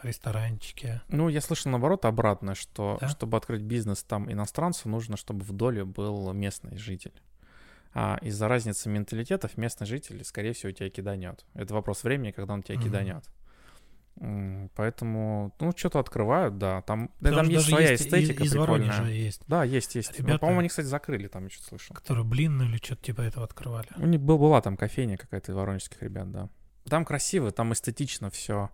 [0.03, 1.01] ресторанчики.
[1.09, 3.09] Ну, я слышал наоборот обратно, что да?
[3.09, 7.14] чтобы открыть бизнес там иностранцу, нужно, чтобы в доле был местный житель.
[7.95, 11.45] А из-за разницы менталитетов местный житель, скорее всего, тебя киданет.
[11.55, 12.82] Это вопрос времени, когда он тебя mm-hmm.
[12.82, 13.24] киданет.
[14.76, 16.82] Поэтому, ну, что-то открывают, да.
[16.82, 19.11] Там, да, там есть своя есть эстетика из, прикольная.
[19.11, 19.43] есть.
[19.49, 20.12] Да, есть, есть.
[20.18, 21.95] Ребята, ну, по-моему, они, кстати, закрыли, там я что-то слышал.
[21.95, 23.89] Которые блин или что-то типа этого открывали.
[23.97, 26.49] У них был, была там кофейня какая-то воронежских ребят, да.
[26.89, 28.70] Там красиво, там эстетично все.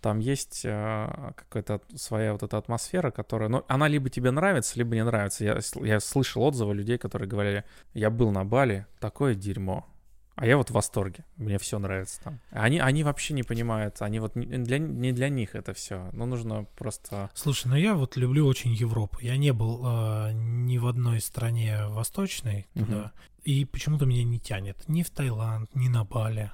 [0.00, 3.48] Там есть э, какая-то своя вот эта атмосфера, которая...
[3.48, 5.44] Ну, она либо тебе нравится, либо не нравится.
[5.44, 9.86] Я, я слышал отзывы людей, которые говорили, я был на Бали, такое дерьмо.
[10.34, 12.40] А я вот в восторге, мне все нравится там.
[12.50, 16.10] Они, они вообще не понимают, они вот не для, не для них это все.
[16.12, 17.30] Ну, нужно просто...
[17.34, 19.20] Слушай, ну я вот люблю очень Европу.
[19.20, 23.10] Я не был э, ни в одной стране восточной туда, угу.
[23.44, 26.50] и почему-то меня не тянет ни в Таиланд, ни на Бали.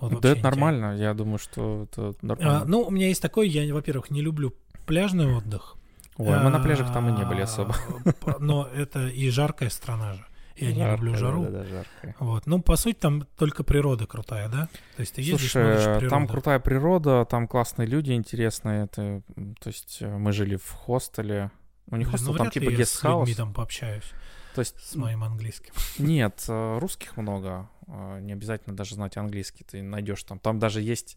[0.00, 0.96] Вот да, это нормально.
[0.96, 2.62] Я думаю, что это нормально.
[2.62, 4.54] А, ну, у меня есть такой, я, во-первых, не люблю
[4.86, 5.76] пляжный отдых.
[6.16, 7.74] Ой, мы на пляжах там и не были особо.
[8.40, 10.26] Но это и жаркая страна же.
[10.56, 11.44] Я не люблю жару.
[11.44, 12.16] Да, да, жаркая.
[12.18, 12.46] Вот.
[12.46, 14.68] Ну, по сути, там только природа крутая, да?
[14.96, 18.84] То есть ты ездишь, Слушай, там крутая природа, там классные люди интересные.
[18.84, 19.22] Это,
[19.60, 21.50] то есть э, мы жили в хостеле.
[21.86, 23.20] Ну, не хостел, ну, там типа гестхаус.
[23.20, 24.12] Я с людьми там пообщаюсь.
[24.54, 24.78] То есть...
[24.80, 25.72] С моим английским.
[25.98, 27.68] Нет, э, русских много.
[27.86, 29.64] Э, не обязательно даже знать английский.
[29.64, 30.38] Ты найдешь там.
[30.38, 31.16] Там даже есть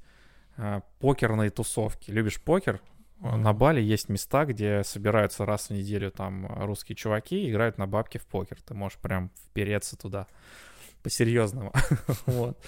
[1.00, 2.12] покерные тусовки.
[2.12, 2.80] Любишь покер?
[3.20, 8.18] На Бали есть места, где собираются раз в неделю там русские чуваки, играют на бабки
[8.18, 8.62] в покер.
[8.62, 10.28] Ты можешь прям впереться туда
[11.04, 11.74] по-серьезному.
[12.26, 12.64] вот.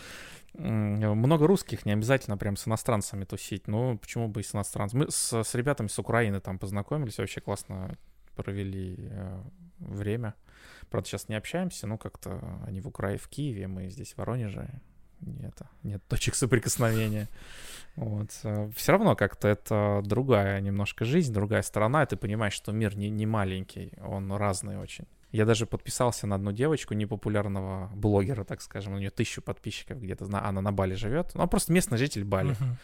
[0.53, 3.67] Много русских, не обязательно прям с иностранцами тусить.
[3.67, 5.03] Ну, почему бы и с иностранцами?
[5.03, 7.97] Мы с, с ребятами с Украины там познакомились, вообще классно
[8.35, 9.41] провели э,
[9.79, 10.33] время.
[10.89, 14.81] Правда, сейчас не общаемся, но как-то они в Украине, в Киеве, мы здесь в Воронеже
[15.21, 17.27] нет, нет точек соприкосновения.
[17.95, 18.29] Вот.
[18.43, 22.95] Э, Все равно как-то это другая немножко жизнь, другая сторона, и ты понимаешь, что мир
[22.95, 25.05] не, не маленький, он разный очень.
[25.31, 30.25] Я даже подписался на одну девочку, непопулярного блогера, так скажем, у нее тысячу подписчиков где-то,
[30.25, 32.51] она на Бали живет, ну, просто местный житель Бали.
[32.51, 32.75] Uh-huh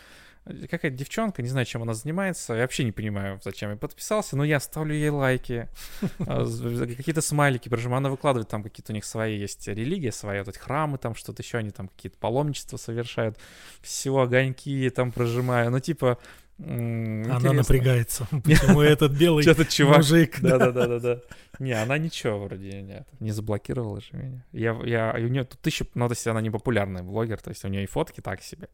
[0.45, 4.43] какая-то девчонка, не знаю, чем она занимается, я вообще не понимаю, зачем я подписался, но
[4.43, 5.67] я ставлю ей лайки,
[6.19, 10.55] а, какие-то смайлики прожимаю, она выкладывает там какие-то у них свои есть религия своя, вот
[10.55, 13.37] эти храмы там, что-то еще, они там какие-то паломничества совершают,
[13.81, 16.17] все, огоньки там прожимаю, ну типа...
[16.63, 19.43] Она напрягается, почему этот белый
[19.79, 20.39] мужик.
[20.41, 21.21] Да-да-да-да.
[21.59, 24.45] Не, она ничего вроде нет, не заблокировала же меня.
[24.51, 27.63] Я, я, у нее тут тысяча, ну, то есть она не популярный блогер, то есть
[27.65, 28.67] у нее и фотки так себе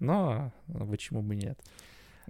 [0.00, 0.52] но
[0.90, 1.58] почему бы нет?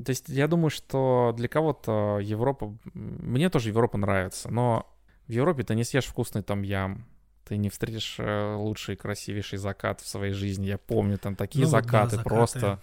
[0.04, 2.76] То есть я думаю, что для кого-то Европа...
[2.94, 4.86] Мне тоже Европа нравится, но
[5.26, 7.06] в Европе ты не съешь вкусный там ям,
[7.46, 10.66] ты не встретишь э, лучший, красивейший закат в своей жизни.
[10.66, 12.80] Я помню там такие ну, закаты, да, закаты просто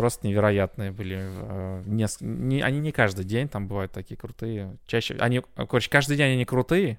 [0.00, 1.18] просто невероятные были.
[1.20, 4.78] Э, не, не, они не каждый день там бывают такие крутые.
[4.86, 6.98] Чаще, они, короче, каждый день они не крутые,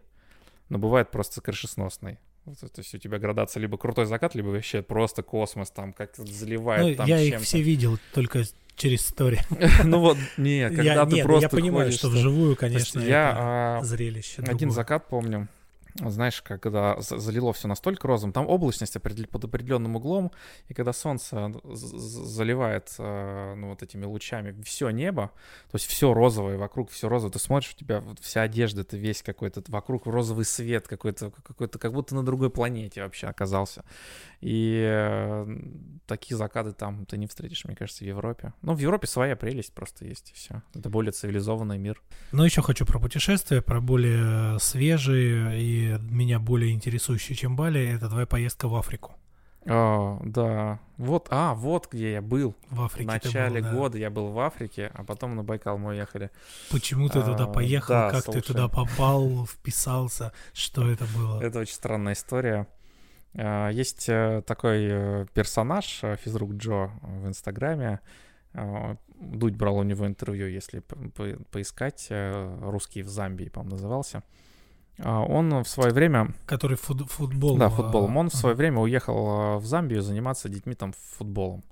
[0.70, 2.20] но бывают просто крышесносные.
[2.46, 6.90] То есть у тебя градация либо крутой закат, либо вообще просто космос там как заливает
[6.90, 8.44] ну, там Я их все видел только
[8.76, 9.42] через историю.
[9.84, 14.70] Ну вот, нет, когда ты просто Я понимаю, что вживую, конечно, я а, зрелище Один
[14.70, 15.48] закат помню
[15.96, 20.32] знаешь, когда залило все настолько розовым, там облачность под определенным углом,
[20.68, 25.32] и когда солнце заливает э, ну, вот этими лучами все небо,
[25.72, 29.22] то есть все розовое вокруг, все розовое, ты смотришь, у тебя вся одежда, это весь
[29.22, 33.84] какой-то вокруг розовый свет какой-то, какой-то, как будто на другой планете вообще оказался.
[34.40, 35.58] И э,
[36.08, 38.54] такие закаты там ты не встретишь, мне кажется, в Европе.
[38.62, 40.62] Ну, в Европе своя прелесть просто есть, и все.
[40.74, 42.02] Это более цивилизованный мир.
[42.32, 48.10] Но еще хочу про путешествия, про более свежие и меня более интересующее, чем Бали, это
[48.10, 49.16] твоя поездка в Африку.
[49.68, 50.80] О, да.
[50.98, 52.56] Вот, а, вот где я был.
[52.70, 53.04] В Африке.
[53.04, 53.76] В начале был, да.
[53.76, 56.32] года я был в Африке, а потом на Байкал мы уехали.
[56.72, 57.94] Почему ты а, туда поехал?
[57.94, 58.42] Да, как слушай.
[58.42, 60.34] ты туда попал, вписался?
[60.54, 61.42] Что это было?
[61.42, 62.68] Это очень странная история.
[63.36, 68.00] А, есть э, такой э, персонаж, э, физрук Джо в Инстаграме.
[68.54, 70.80] Дудь брал у него интервью, если
[71.52, 72.08] поискать.
[72.10, 74.24] Русский в Замбии, по-моему, назывался.
[75.00, 76.34] А, он в свое время...
[76.46, 77.58] Который фут, футбол.
[77.58, 78.18] Да, футболом.
[78.18, 81.64] Он в свое время уехал а, в Замбию заниматься детьми там футболом.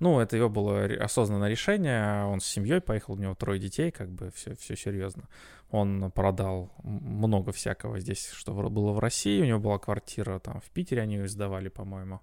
[0.00, 2.24] Ну, это его было осознанное решение.
[2.24, 5.28] Он с семьей поехал, у него трое детей, как бы все, все серьезно.
[5.70, 9.40] Он продал много всякого здесь, что было в России.
[9.40, 12.20] У него была квартира там в Питере, они ее сдавали, по-моему.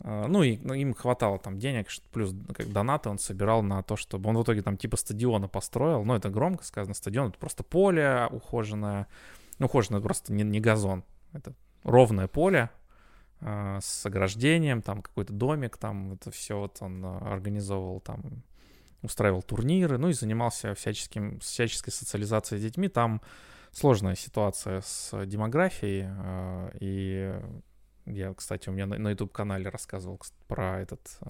[0.00, 3.96] А, ну, и ну, им хватало там денег, плюс как донаты он собирал на то,
[3.96, 4.28] чтобы...
[4.28, 6.04] Он в итоге там типа стадиона построил.
[6.04, 7.28] Ну, это громко сказано, стадион.
[7.28, 9.06] Это просто поле ухоженное
[9.58, 11.04] ну, ухоженное просто не, не газон.
[11.32, 12.70] Это ровное поле
[13.40, 18.42] э, с ограждением, там какой-то домик, там это все вот он а, организовывал, там
[19.02, 22.88] устраивал турниры, ну и занимался всяческим, всяческой социализацией с детьми.
[22.88, 23.20] Там
[23.72, 27.40] сложная ситуация с демографией, э, и
[28.06, 31.18] я, кстати, у меня на, на YouTube-канале рассказывал про этот...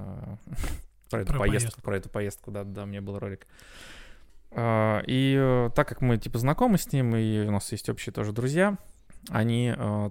[1.08, 3.46] Э, про эту про поездку, поездку, про эту поездку, да, да, у меня был ролик.
[4.52, 8.32] И э, так как мы, типа, знакомы с ним, и у нас есть общие тоже
[8.32, 8.78] друзья,
[9.28, 10.10] они э,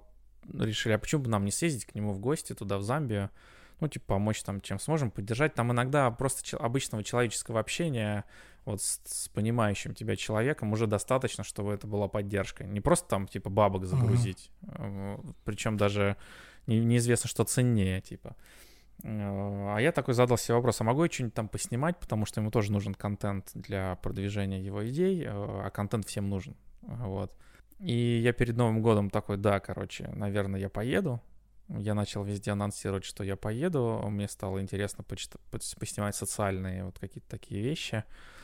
[0.53, 3.29] решили, а почему бы нам не съездить к нему в гости туда, в Замбию,
[3.79, 5.53] ну, типа, помочь там, чем сможем, поддержать.
[5.53, 8.23] Там иногда просто обычного человеческого общения
[8.63, 12.63] вот с, с понимающим тебя человеком уже достаточно, чтобы это была поддержка.
[12.63, 15.35] Не просто там, типа, бабок загрузить, mm-hmm.
[15.43, 16.17] причем даже
[16.67, 18.35] не, неизвестно, что ценнее, типа.
[19.03, 22.49] А я такой задал себе вопрос, а могу я что-нибудь там поснимать, потому что ему
[22.49, 27.35] тоже нужен контент для продвижения его идей, э, а контент всем нужен, вот.
[27.79, 31.21] И я перед Новым годом такой, да, короче, наверное, я поеду.
[31.67, 34.01] Я начал везде анонсировать, что я поеду.
[34.07, 37.95] Мне стало интересно почитать, поснимать социальные вот какие-то такие вещи.
[37.95, 38.34] э,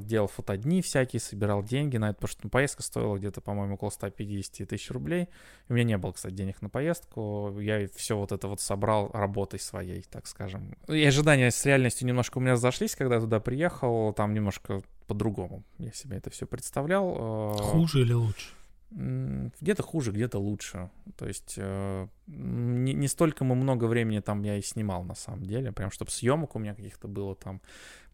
[0.00, 4.68] делал фотодни всякие, собирал деньги на это, потому что поездка стоила где-то, по-моему, около 150
[4.68, 5.28] тысяч рублей.
[5.68, 7.58] У меня не было, кстати, денег на поездку.
[7.60, 10.76] Я все вот это вот собрал работой своей, так скажем.
[10.88, 14.12] И ожидания с реальностью немножко у меня зашлись, когда я туда приехал.
[14.12, 17.56] Там немножко по-другому я себе это все представлял.
[17.56, 18.48] Хуже или лучше?
[18.94, 20.88] Где-то хуже, где-то лучше.
[21.16, 25.44] То есть э, не, не столько мы много времени там я и снимал на самом
[25.44, 27.60] деле, прям чтобы съемок у меня каких-то было там.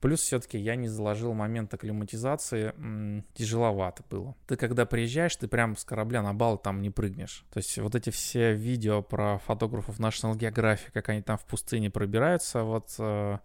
[0.01, 4.35] Плюс все-таки я не заложил момент акклиматизации, м, тяжеловато было.
[4.47, 7.45] Ты когда приезжаешь, ты прям с корабля на бал там не прыгнешь.
[7.53, 11.91] То есть вот эти все видео про фотографов National Geographic, как они там в пустыне
[11.91, 12.95] пробираются, вот...
[12.99, 13.39] Э,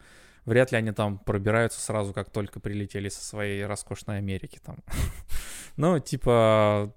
[0.46, 4.78] вряд ли они там пробираются сразу, как только прилетели со своей роскошной Америки там.
[5.78, 6.96] Ну, типа,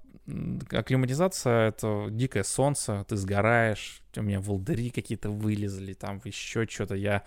[0.70, 6.94] акклиматизация— это дикое солнце, ты сгораешь, у меня волдыри какие-то вылезли, там еще что-то.
[6.94, 7.24] Я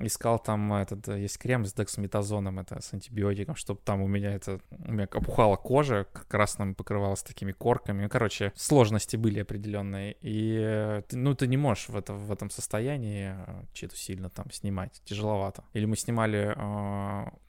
[0.00, 4.32] искал там этот, э, есть крем с дексаметазоном, это с антибиотиком, чтобы там у меня
[4.34, 8.02] это, у меня опухала кожа, красным покрывалась такими корками.
[8.02, 10.16] Ну, короче, сложности были определенные.
[10.20, 14.50] И, э, ну, ты не можешь в, это, в этом состоянии э, что-то сильно там
[14.50, 15.64] снимать, тяжеловато.
[15.72, 16.54] Или мы снимали,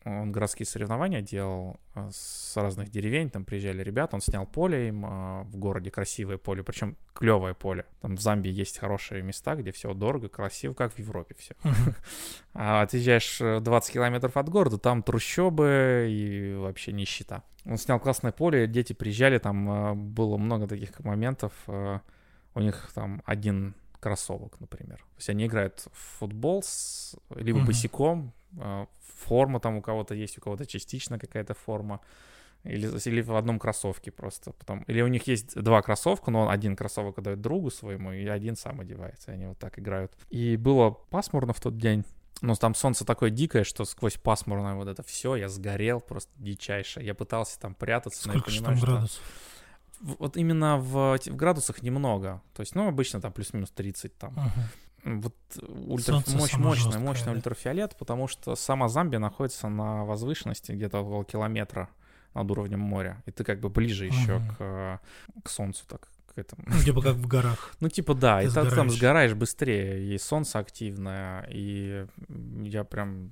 [0.05, 1.79] он городские соревнования делал
[2.11, 6.97] с разных деревень, там приезжали ребята, он снял поле им, в городе красивое поле, причем
[7.13, 7.85] клевое поле.
[8.01, 11.55] Там в Замбии есть хорошие места, где все дорого, красиво, как в Европе все.
[12.53, 17.43] А отъезжаешь 20 э, километров от города, там трущобы и вообще нищета.
[17.65, 21.53] Он снял классное поле, дети приезжали, там э, было много таких моментов.
[21.67, 24.97] У них там один кроссовок, например.
[24.97, 28.33] То есть они играют в футбол с, либо босиком,
[29.15, 32.01] форма там у кого-то есть, у кого-то частично какая-то форма.
[32.63, 34.51] Или, или в одном кроссовке просто.
[34.51, 38.25] Потом, или у них есть два кроссовка, но он один кроссовок отдает другу своему, и
[38.27, 39.31] один сам одевается.
[39.31, 40.11] И они вот так играют.
[40.29, 42.03] И было пасмурно в тот день.
[42.41, 47.01] Но там солнце такое дикое, что сквозь пасмурное вот это все, я сгорел просто дичайше.
[47.01, 49.23] Я пытался там прятаться, Сколько но я понимаю, там градусов?
[49.23, 50.15] Что...
[50.19, 52.41] Вот именно в, в градусах немного.
[52.53, 54.35] То есть, ну, обычно там плюс-минус 30 там.
[54.35, 54.61] Uh-huh.
[55.15, 55.35] Вот
[55.87, 56.21] ультра...
[56.27, 57.31] мощь, мощный, мощный да?
[57.31, 61.89] ультрафиолет, потому что сама Замбия находится на возвышенности где-то около километра
[62.33, 64.43] над уровнем моря, и ты как бы ближе еще угу.
[64.57, 65.01] к,
[65.43, 66.63] к солнцу, так к этому.
[66.67, 67.73] Ну, типа как в горах.
[67.79, 72.05] Ну, типа да, ты и ты там сгораешь быстрее, и солнце активное, и
[72.63, 73.31] я прям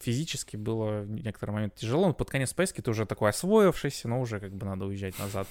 [0.00, 4.20] физически было в некоторый момент тяжело, но под конец поездки ты уже такой освоившийся, но
[4.20, 5.46] уже как бы надо уезжать назад.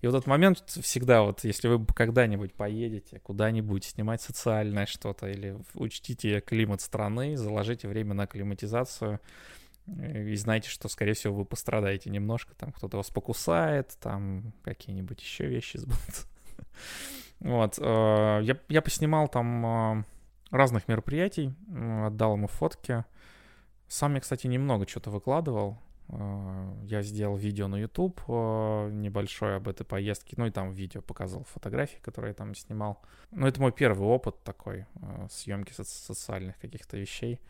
[0.00, 5.58] И вот этот момент всегда, вот если вы когда-нибудь поедете куда-нибудь снимать социальное что-то или
[5.74, 9.20] учтите климат страны, заложите время на акклиматизацию,
[9.86, 15.46] и знаете, что, скорее всего, вы пострадаете немножко, там кто-то вас покусает, там какие-нибудь еще
[15.46, 15.98] вещи сбудут.
[17.38, 20.04] Вот, э, я, я поснимал там э,
[20.50, 21.54] разных мероприятий,
[22.06, 23.04] отдал ему фотки.
[23.88, 25.78] Сам я, кстати, немного что-то выкладывал.
[26.08, 31.44] Э, я сделал видео на YouTube небольшое об этой поездке, ну и там видео показывал
[31.44, 33.00] фотографии, которые я там снимал.
[33.30, 34.86] Ну, это мой первый опыт такой
[35.30, 37.40] съемки социальных каких-то вещей.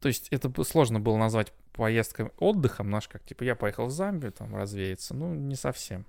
[0.00, 4.32] То есть это сложно было назвать поездкой отдыхом, знаешь, как типа я поехал в Замбию
[4.32, 5.14] там развеяться.
[5.14, 6.06] Ну, не совсем.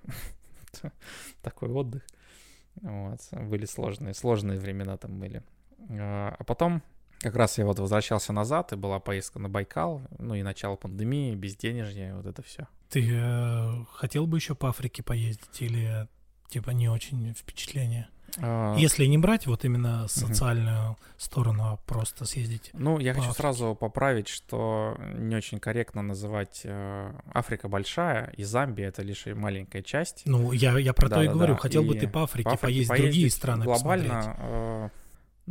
[1.41, 2.03] Такой отдых.
[2.75, 3.19] Вот.
[3.31, 5.43] Были сложные, сложные времена там были.
[5.89, 6.81] А потом
[7.21, 11.35] как раз я вот возвращался назад, и была поездка на Байкал, ну и начало пандемии,
[11.35, 12.67] безденежье, вот это все.
[12.89, 16.07] Ты э, хотел бы еще по Африке поездить или
[16.49, 18.09] типа не очень впечатление?
[18.37, 18.75] А...
[18.77, 20.97] Если не брать вот именно социальную угу.
[21.17, 22.71] сторону, а просто съездить.
[22.73, 23.41] Ну, я хочу Африке.
[23.41, 29.83] сразу поправить, что не очень корректно называть э, Африка большая, и Замбия это лишь маленькая
[29.83, 30.23] часть.
[30.25, 31.53] Ну, я, я про да, то и да, говорю.
[31.53, 31.59] Да.
[31.59, 34.35] Хотел и бы ты по Африке, по Африке поездить, поездить другие страны глобально.
[34.39, 34.89] Э,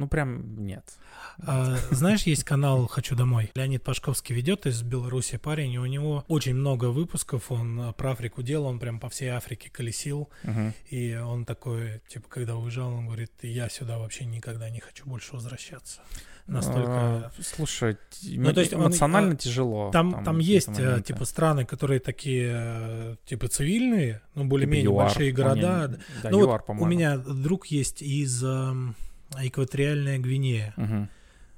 [0.01, 0.85] ну, прям нет.
[1.41, 3.51] А, знаешь, есть канал «Хочу домой».
[3.55, 8.13] Леонид Пашковский ведет из Беларуси парень, и у него очень много выпусков, он а, про
[8.13, 10.73] Африку делал, он прям по всей Африке колесил, угу.
[10.89, 15.35] и он такой, типа, когда уезжал, он говорит, я сюда вообще никогда не хочу больше
[15.35, 16.01] возвращаться.
[16.47, 16.91] Настолько...
[16.91, 19.91] А, слушай, ну, то есть эмоционально он, тяжело.
[19.93, 21.03] Там, там, там есть, моменты.
[21.03, 26.01] типа, страны, которые такие, типа, цивильные, ну, более-менее типа большие города.
[26.23, 28.43] Да, ну, ЮАР, вот у меня друг есть из
[29.39, 30.75] экваториальная Гвинея.
[30.77, 31.09] Угу.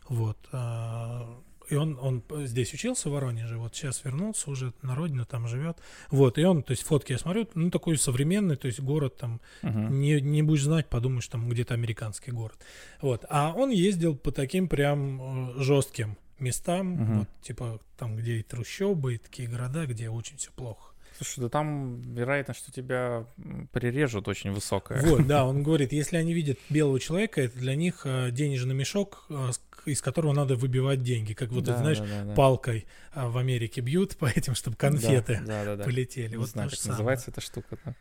[0.09, 0.39] Вот.
[0.53, 5.49] А, и он, он здесь учился в Воронеже, вот сейчас вернулся уже на родину, там
[5.49, 5.79] живет.
[6.11, 9.41] Вот, и он, то есть фотки я смотрю, ну такой современный, то есть город там,
[9.63, 9.91] uh-huh.
[9.91, 12.59] не, не будешь знать, подумаешь, там где-то американский город.
[13.01, 17.19] Вот, а он ездил по таким прям э, жестким местам, uh-huh.
[17.21, 20.92] вот, типа там, где и трущобы, и такие города, где очень все плохо.
[21.23, 23.27] Слушай, да там вероятность, что тебя
[23.71, 25.01] прирежут, очень высокая.
[25.03, 29.25] Вот, да, он говорит, если они видят белого человека, это для них э, денежный мешок,
[29.31, 29.51] э,
[29.87, 31.33] из которого надо выбивать деньги.
[31.33, 32.35] Как вот, да, знаешь, да, да, да.
[32.35, 36.31] палкой а, в Америке бьют по этим, чтобы конфеты да, да, да, полетели.
[36.31, 36.99] Не вот знаю, как самое.
[36.99, 37.79] называется эта штука.
[37.85, 37.95] Да.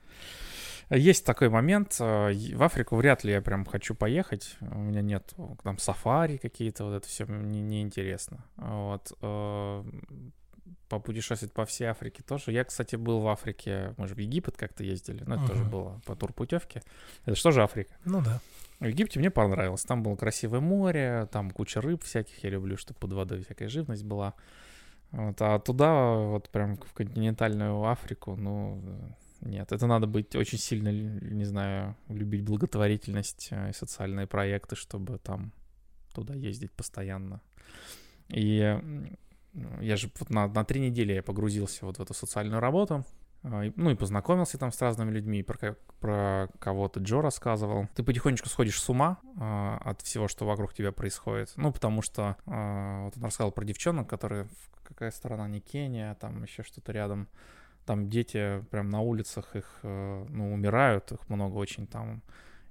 [0.95, 1.97] Есть такой момент.
[1.99, 4.57] Э, в Африку вряд ли я прям хочу поехать.
[4.61, 5.31] У меня нет
[5.63, 8.43] там сафари какие-то, вот это все мне неинтересно.
[8.57, 9.11] Вот.
[10.89, 12.51] Попутешествовать по всей Африке тоже.
[12.51, 15.47] Я, кстати, был в Африке, мы же в Египет как-то ездили, но это uh-huh.
[15.47, 16.81] тоже было по турпутевке.
[17.25, 17.93] Это что же Африка?
[18.05, 18.41] Ну да.
[18.79, 19.83] В Египте мне понравилось.
[19.83, 22.43] Там было красивое море, там куча рыб всяких.
[22.43, 24.33] Я люблю, чтобы под водой всякая живность была.
[25.11, 28.81] Вот, а туда, вот прям в континентальную Африку, ну,
[29.41, 35.17] нет, это надо быть очень сильно, не знаю, любить благотворительность э, и социальные проекты, чтобы
[35.17, 35.51] там
[36.13, 37.41] туда ездить постоянно.
[38.29, 38.79] И
[39.79, 43.05] я же вот на, на три недели я погрузился вот в эту социальную работу,
[43.43, 47.87] а, ну и познакомился там с разными людьми, про, про кого-то Джо рассказывал.
[47.95, 51.51] Ты потихонечку сходишь с ума э, от всего, что вокруг тебя происходит.
[51.55, 54.47] Ну, потому что э, вот он рассказал про девчонок, которые,
[54.83, 57.27] какая сторона, не Кения, там еще что-то рядом,
[57.85, 62.21] там дети прям на улицах их, э, ну, умирают, их много очень там.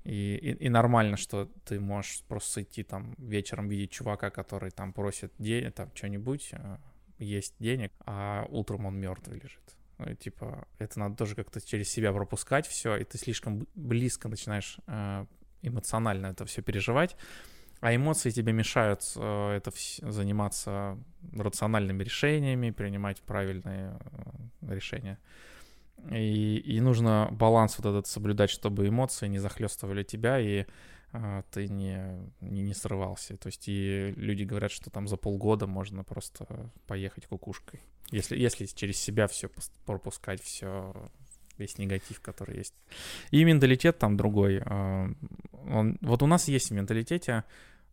[0.05, 4.93] И, и, и нормально, что ты можешь просто идти там вечером видеть чувака, который там
[4.93, 6.77] просит денег, там что-нибудь, э,
[7.19, 9.77] есть денег, а утром он мертвый лежит.
[9.99, 14.79] Ну, типа, это надо тоже как-то через себя пропускать все, и ты слишком близко начинаешь
[14.87, 15.27] э,
[15.63, 17.17] эмоционально это все переживать.
[17.81, 19.71] А эмоции тебе мешают э, это
[20.03, 20.99] заниматься
[21.33, 23.99] рациональными решениями, принимать правильные
[24.63, 25.19] решения.
[26.11, 30.67] И, и нужно баланс вот этот соблюдать, чтобы эмоции не захлестывали тебя и
[31.13, 33.37] э, ты не, не, не срывался.
[33.37, 37.81] То есть и люди говорят, что там за полгода можно просто поехать кукушкой.
[38.11, 39.51] Если, если через себя все
[39.85, 40.93] пропускать, все
[41.59, 42.75] весь негатив, который есть.
[43.31, 44.63] И менталитет там другой.
[44.63, 47.45] Он, вот у нас есть в менталитете а,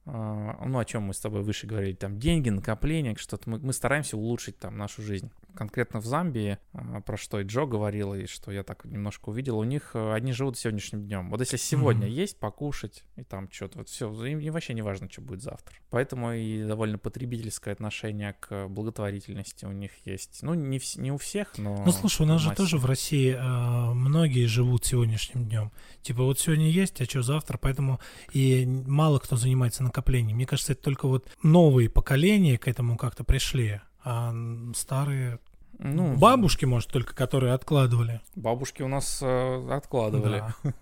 [0.08, 4.16] ну, о чем мы с тобой выше говорили, там деньги, накопления, что-то мы, мы стараемся
[4.16, 5.32] улучшить там нашу жизнь.
[5.54, 9.58] Конкретно в Замбии, а, про что и Джо говорил, и что я так немножко увидел,
[9.58, 11.30] у них э, одни живут сегодняшним днем.
[11.30, 12.12] Вот если сегодня mm-hmm.
[12.12, 15.76] есть покушать, и там что-то, вот все, им, им вообще не важно, что будет завтра.
[15.90, 20.40] Поэтому и довольно потребительское отношение к благотворительности у них есть.
[20.42, 21.84] Ну, не, в, не у всех, но...
[21.84, 25.72] Ну, слушай, у нас же тоже в России э, многие живут сегодняшним днем.
[26.02, 28.00] Типа вот сегодня есть, а что завтра, поэтому
[28.32, 30.34] и мало кто занимается на накоплений.
[30.34, 34.34] Мне кажется, это только вот новые поколения к этому как-то пришли, а
[34.76, 35.40] старые
[35.80, 38.22] ну, бабушки, может, только которые откладывали.
[38.36, 40.44] Bабушки у нас э, откладывали.
[40.64, 40.74] Да.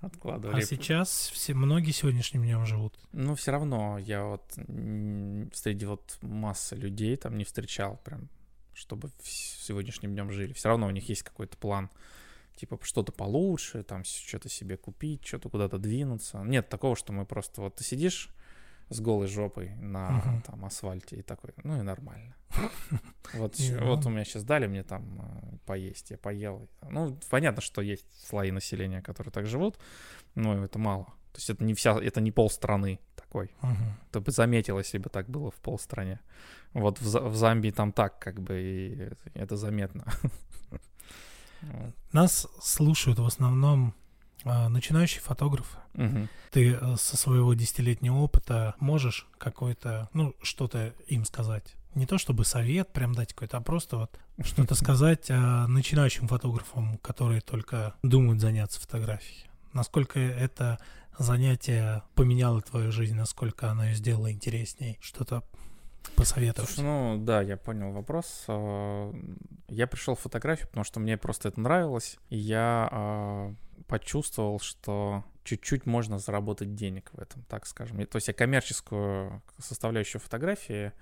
[0.00, 0.62] откладывали.
[0.62, 2.94] А сейчас все, многие сегодняшним днем живут.
[3.12, 4.44] Ну, все равно я вот
[5.52, 8.28] среди вот массы людей там не встречал прям,
[8.72, 10.52] чтобы сегодняшним днем жили.
[10.52, 11.90] Все равно у них есть какой-то план
[12.60, 16.42] типа что-то получше, там что-то себе купить, что-то куда-то двинуться.
[16.44, 18.28] Нет такого, что мы просто вот ты сидишь
[18.90, 20.42] с голой жопой на uh-huh.
[20.46, 22.34] там асфальте и такой, ну и нормально.
[23.34, 26.68] Вот, вот у меня сейчас дали мне там э, поесть, я поел.
[26.90, 29.78] Ну, понятно, что есть слои населения, которые так живут,
[30.34, 31.04] но это мало.
[31.32, 33.52] То есть это не вся, это не пол страны такой.
[33.62, 33.92] Uh-huh.
[34.10, 36.20] Ты бы заметил, если бы так было в полстране.
[36.72, 40.06] Вот в, в Замбии там так, как бы, и это заметно.
[42.12, 43.94] Нас слушают в основном
[44.44, 45.78] а, начинающие фотографы.
[45.94, 46.28] Угу.
[46.50, 51.74] Ты э, со своего десятилетнего опыта можешь какой-то, ну, что-то им сказать?
[51.94, 56.98] Не то чтобы совет прям дать какой-то, а просто вот что-то сказать а, начинающим фотографам,
[56.98, 59.50] которые только думают заняться фотографией.
[59.72, 60.78] Насколько это
[61.18, 65.42] занятие поменяло твою жизнь, насколько оно ее сделало интересней, что-то
[66.16, 66.70] посоветовать?
[66.70, 68.44] Слушай, ну да, я понял вопрос.
[68.48, 69.12] А,
[69.68, 72.18] я пришел в фотографию, потому что мне просто это нравилось.
[72.28, 73.54] И я
[73.86, 78.04] почувствовал, что чуть-чуть можно заработать денег в этом, так скажем.
[78.06, 80.92] То есть я коммерческую составляющую фотографии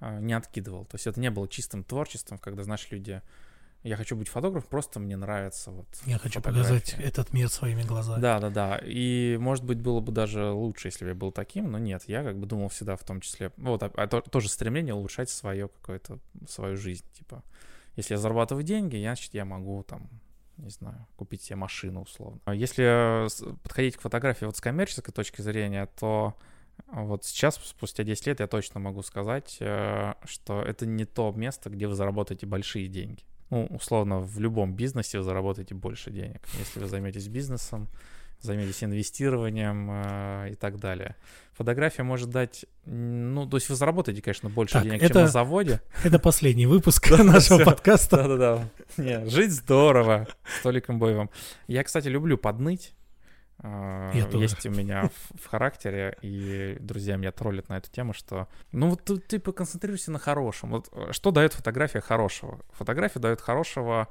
[0.00, 0.84] а, не откидывал.
[0.84, 3.22] То есть это не было чистым творчеством, когда, знаешь, люди
[3.82, 5.86] я хочу быть фотографом, просто мне нравится вот.
[6.06, 8.20] Я хочу показать этот мир своими глазами.
[8.20, 8.80] Да, да, да.
[8.84, 12.24] И может быть было бы даже лучше, если бы я был таким, но нет, я
[12.24, 15.68] как бы думал всегда в том числе, вот, а, а то, тоже стремление улучшать свое
[15.68, 16.18] какое-то
[16.48, 17.44] свою жизнь, типа,
[17.94, 20.10] если я зарабатываю деньги, я, значит, я могу там
[20.56, 22.40] не знаю, купить себе машину условно.
[22.44, 23.26] А если
[23.62, 26.34] подходить к фотографии вот с коммерческой точки зрения, то
[26.88, 31.70] вот сейчас, спустя 10 лет, я точно могу сказать, э, что это не то место,
[31.70, 36.80] где вы заработаете большие деньги ну, условно, в любом бизнесе вы заработаете больше денег, если
[36.80, 37.88] вы займетесь бизнесом,
[38.40, 41.16] займетесь инвестированием э, и так далее.
[41.52, 45.28] Фотография может дать, ну, то есть вы заработаете, конечно, больше так, денег, это, чем на
[45.28, 45.80] заводе.
[46.04, 48.16] Это последний выпуск нашего подкаста.
[48.16, 49.26] Да-да-да.
[49.26, 51.30] Жить здорово с Толиком Боевым.
[51.66, 52.92] Я, кстати, люблю подныть.
[53.62, 58.48] э, есть у меня в, в характере, и друзья меня троллят на эту тему, что
[58.72, 60.72] ну вот ты, поконцентрируйся на хорошем.
[60.72, 62.60] Вот э, что дает фотография хорошего?
[62.72, 64.08] Фотография дает хорошего,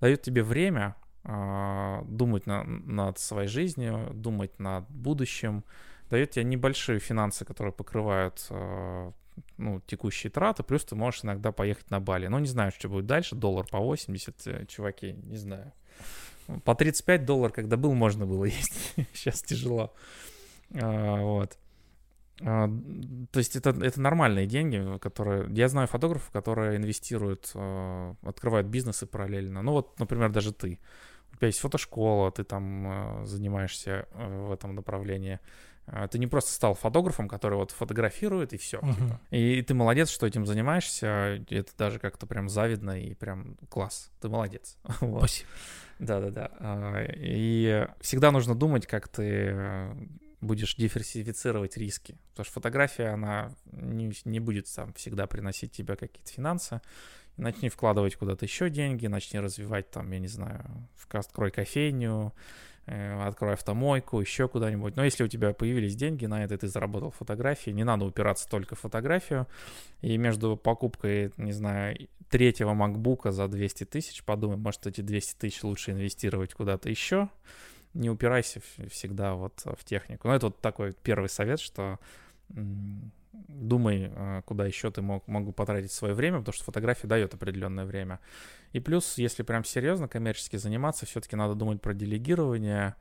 [0.00, 0.96] дает тебе время
[1.26, 5.64] думать на, над своей жизнью, думать над будущем,
[6.10, 9.10] дает тебе небольшие финансы, которые покрывают э,
[9.58, 12.28] ну, текущие траты, плюс ты можешь иногда поехать на Бали.
[12.28, 15.72] Ну, не знаю, что будет дальше, доллар по 80, э, чуваки, не знаю.
[16.64, 18.94] По 35 долларов, когда был, можно было есть.
[19.14, 19.94] Сейчас тяжело.
[20.74, 21.58] А, вот.
[22.42, 22.68] А,
[23.30, 25.48] то есть это, это нормальные деньги, которые...
[25.50, 29.62] Я знаю фотографов, которые инвестируют, а, открывают бизнесы параллельно.
[29.62, 30.78] Ну вот, например, даже ты.
[31.36, 35.38] У тебя есть фотошкола, ты там а, занимаешься в этом направлении.
[35.86, 38.78] А, ты не просто стал фотографом, который вот фотографирует и все.
[38.78, 38.94] Uh-huh.
[38.94, 39.20] Типа.
[39.30, 41.44] И, и ты молодец, что этим занимаешься.
[41.50, 44.10] Это даже как-то прям завидно и прям класс.
[44.22, 44.78] Ты молодец.
[45.00, 45.20] вот.
[45.20, 45.48] Спасибо.
[45.98, 46.50] Да-да-да.
[46.58, 49.94] А, и всегда нужно думать, как ты э,
[50.40, 52.16] будешь диверсифицировать риски.
[52.30, 56.80] Потому что фотография, она не, не будет там всегда приносить тебе какие-то финансы.
[57.36, 60.64] Начни вкладывать куда-то еще деньги, начни развивать там, я не знаю,
[61.12, 62.32] открой кофейню,
[62.88, 64.94] Э, открой автомойку, еще куда-нибудь.
[64.94, 68.76] Но если у тебя появились деньги на это, ты заработал фотографии, не надо упираться только
[68.76, 69.48] в фотографию.
[70.02, 71.96] И между покупкой, не знаю,
[72.30, 77.28] третьего макбука за 200 тысяч, подумай, может, эти 200 тысяч лучше инвестировать куда-то еще.
[77.92, 80.28] Не упирайся всегда вот в технику.
[80.28, 81.98] Ну, это вот такой первый совет, что
[83.48, 87.84] думай, э, куда еще ты мог, могу потратить свое время, потому что фотография дает определенное
[87.84, 88.20] время.
[88.72, 92.94] И плюс, если прям серьезно коммерчески заниматься, все-таки надо думать про делегирование,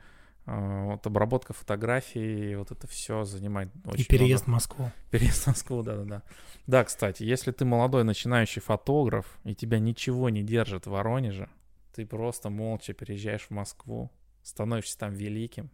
[0.46, 4.60] э, вот обработка фотографий, вот это все занимает очень И переезд много.
[4.60, 4.92] в Москву.
[5.12, 6.24] Переезд в Москву, да-да-да.
[6.68, 11.50] Да, кстати, если ты молодой начинающий фотограф, и тебя ничего не держит в Воронеже,
[11.94, 14.12] ты просто молча переезжаешь в Москву,
[14.44, 15.70] становишься там великим,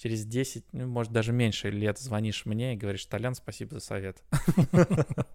[0.00, 4.22] через 10, ну, может, даже меньше лет звонишь мне и говоришь, Толян, спасибо за совет.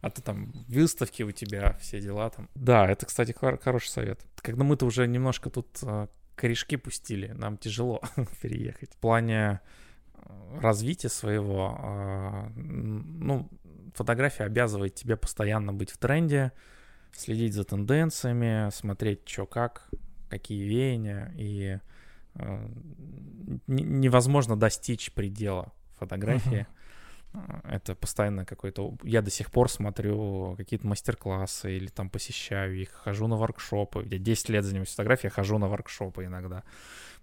[0.00, 2.48] А то там выставки у тебя, все дела там.
[2.54, 4.20] Да, это, кстати, хороший совет.
[4.36, 8.00] Когда мы-то уже немножко тут а, корешки пустили, нам тяжело
[8.40, 8.92] переехать.
[8.92, 9.60] В плане
[10.14, 13.50] а, развития своего, а, ну,
[13.94, 16.52] фотография обязывает тебя постоянно быть в тренде,
[17.10, 19.88] следить за тенденциями, смотреть, что как,
[20.28, 21.95] какие веяния, и Э,
[23.66, 26.66] невозможно достичь предела фотографии.
[26.66, 26.76] Uh-huh.
[27.68, 28.96] Это постоянно какой-то...
[29.02, 34.06] Я до сих пор смотрю какие-то мастер-классы или там посещаю их, хожу на воркшопы.
[34.10, 36.62] Я 10 лет занимаюсь фотографией, хожу на воркшопы иногда.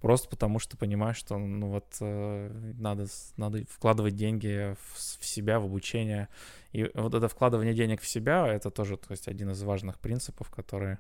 [0.01, 3.07] Просто потому что понимаю, что ну вот э, надо,
[3.37, 6.27] надо вкладывать деньги в, в себя, в обучение.
[6.73, 10.49] И вот это вкладывание денег в себя, это тоже то есть, один из важных принципов,
[10.49, 10.97] который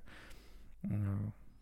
[0.83, 0.87] э,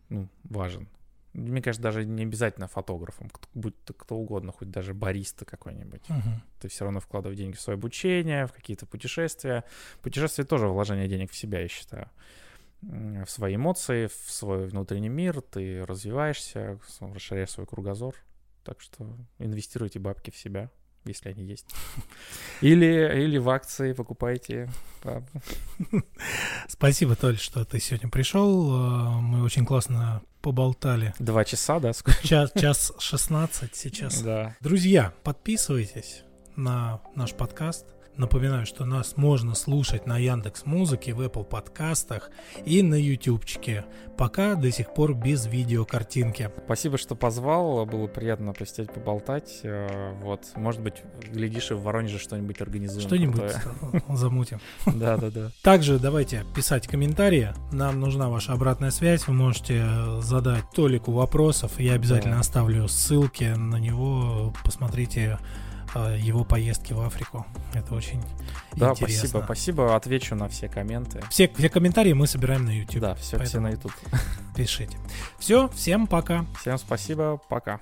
[0.08, 0.88] ну, важен
[1.32, 6.02] мне кажется, даже не обязательно фотографом, будь то кто угодно, хоть даже бариста какой-нибудь.
[6.08, 6.40] Uh-huh.
[6.60, 9.64] Ты все равно вкладываешь деньги в свое обучение, в какие-то путешествия.
[10.02, 12.10] Путешествие тоже вложение денег в себя, я считаю.
[12.82, 18.16] В свои эмоции, в свой внутренний мир, ты развиваешься, расширяешь свой кругозор.
[18.64, 20.70] Так что инвестируйте бабки в себя
[21.04, 21.66] если они есть.
[22.60, 24.70] Или, или в акции покупайте.
[26.68, 28.72] Спасибо, Толь, что ты сегодня пришел.
[28.72, 31.14] Э, мы очень классно поболтали.
[31.18, 31.92] Два часа, да?
[32.22, 34.22] Час, час 16 сейчас.
[34.22, 34.56] Да.
[34.60, 36.22] Друзья, подписывайтесь
[36.56, 37.86] на наш подкаст.
[38.16, 42.30] Напоминаю, что нас можно слушать на Яндекс Музыке, в Apple подкастах
[42.66, 43.86] и на Ютубчике.
[44.18, 46.50] Пока до сих пор без видеокартинки.
[46.66, 47.86] Спасибо, что позвал.
[47.86, 49.60] Было приятно посидеть, поболтать.
[49.62, 51.02] Э, вот, может быть,
[51.32, 53.06] глядишь, и в Воронеже что-нибудь организуем.
[53.06, 53.52] Что-нибудь
[54.10, 54.60] замутим.
[55.02, 55.50] Да, да, да.
[55.62, 57.52] Также давайте писать комментарии.
[57.72, 59.26] Нам нужна ваша обратная связь.
[59.26, 59.84] Вы можете
[60.20, 61.80] задать Толику вопросов.
[61.80, 64.52] Я обязательно оставлю ссылки на него.
[64.64, 65.38] Посмотрите
[65.94, 67.46] его поездки в Африку.
[67.74, 68.22] Это очень
[68.74, 69.18] да, интересно.
[69.18, 69.96] спасибо, спасибо.
[69.96, 71.22] Отвечу на все комменты.
[71.30, 73.00] Все, все комментарии мы собираем на YouTube.
[73.00, 73.92] Да, все, все на YouTube.
[74.56, 74.96] Пишите.
[75.38, 76.46] Все, всем пока.
[76.60, 77.80] Всем спасибо, пока.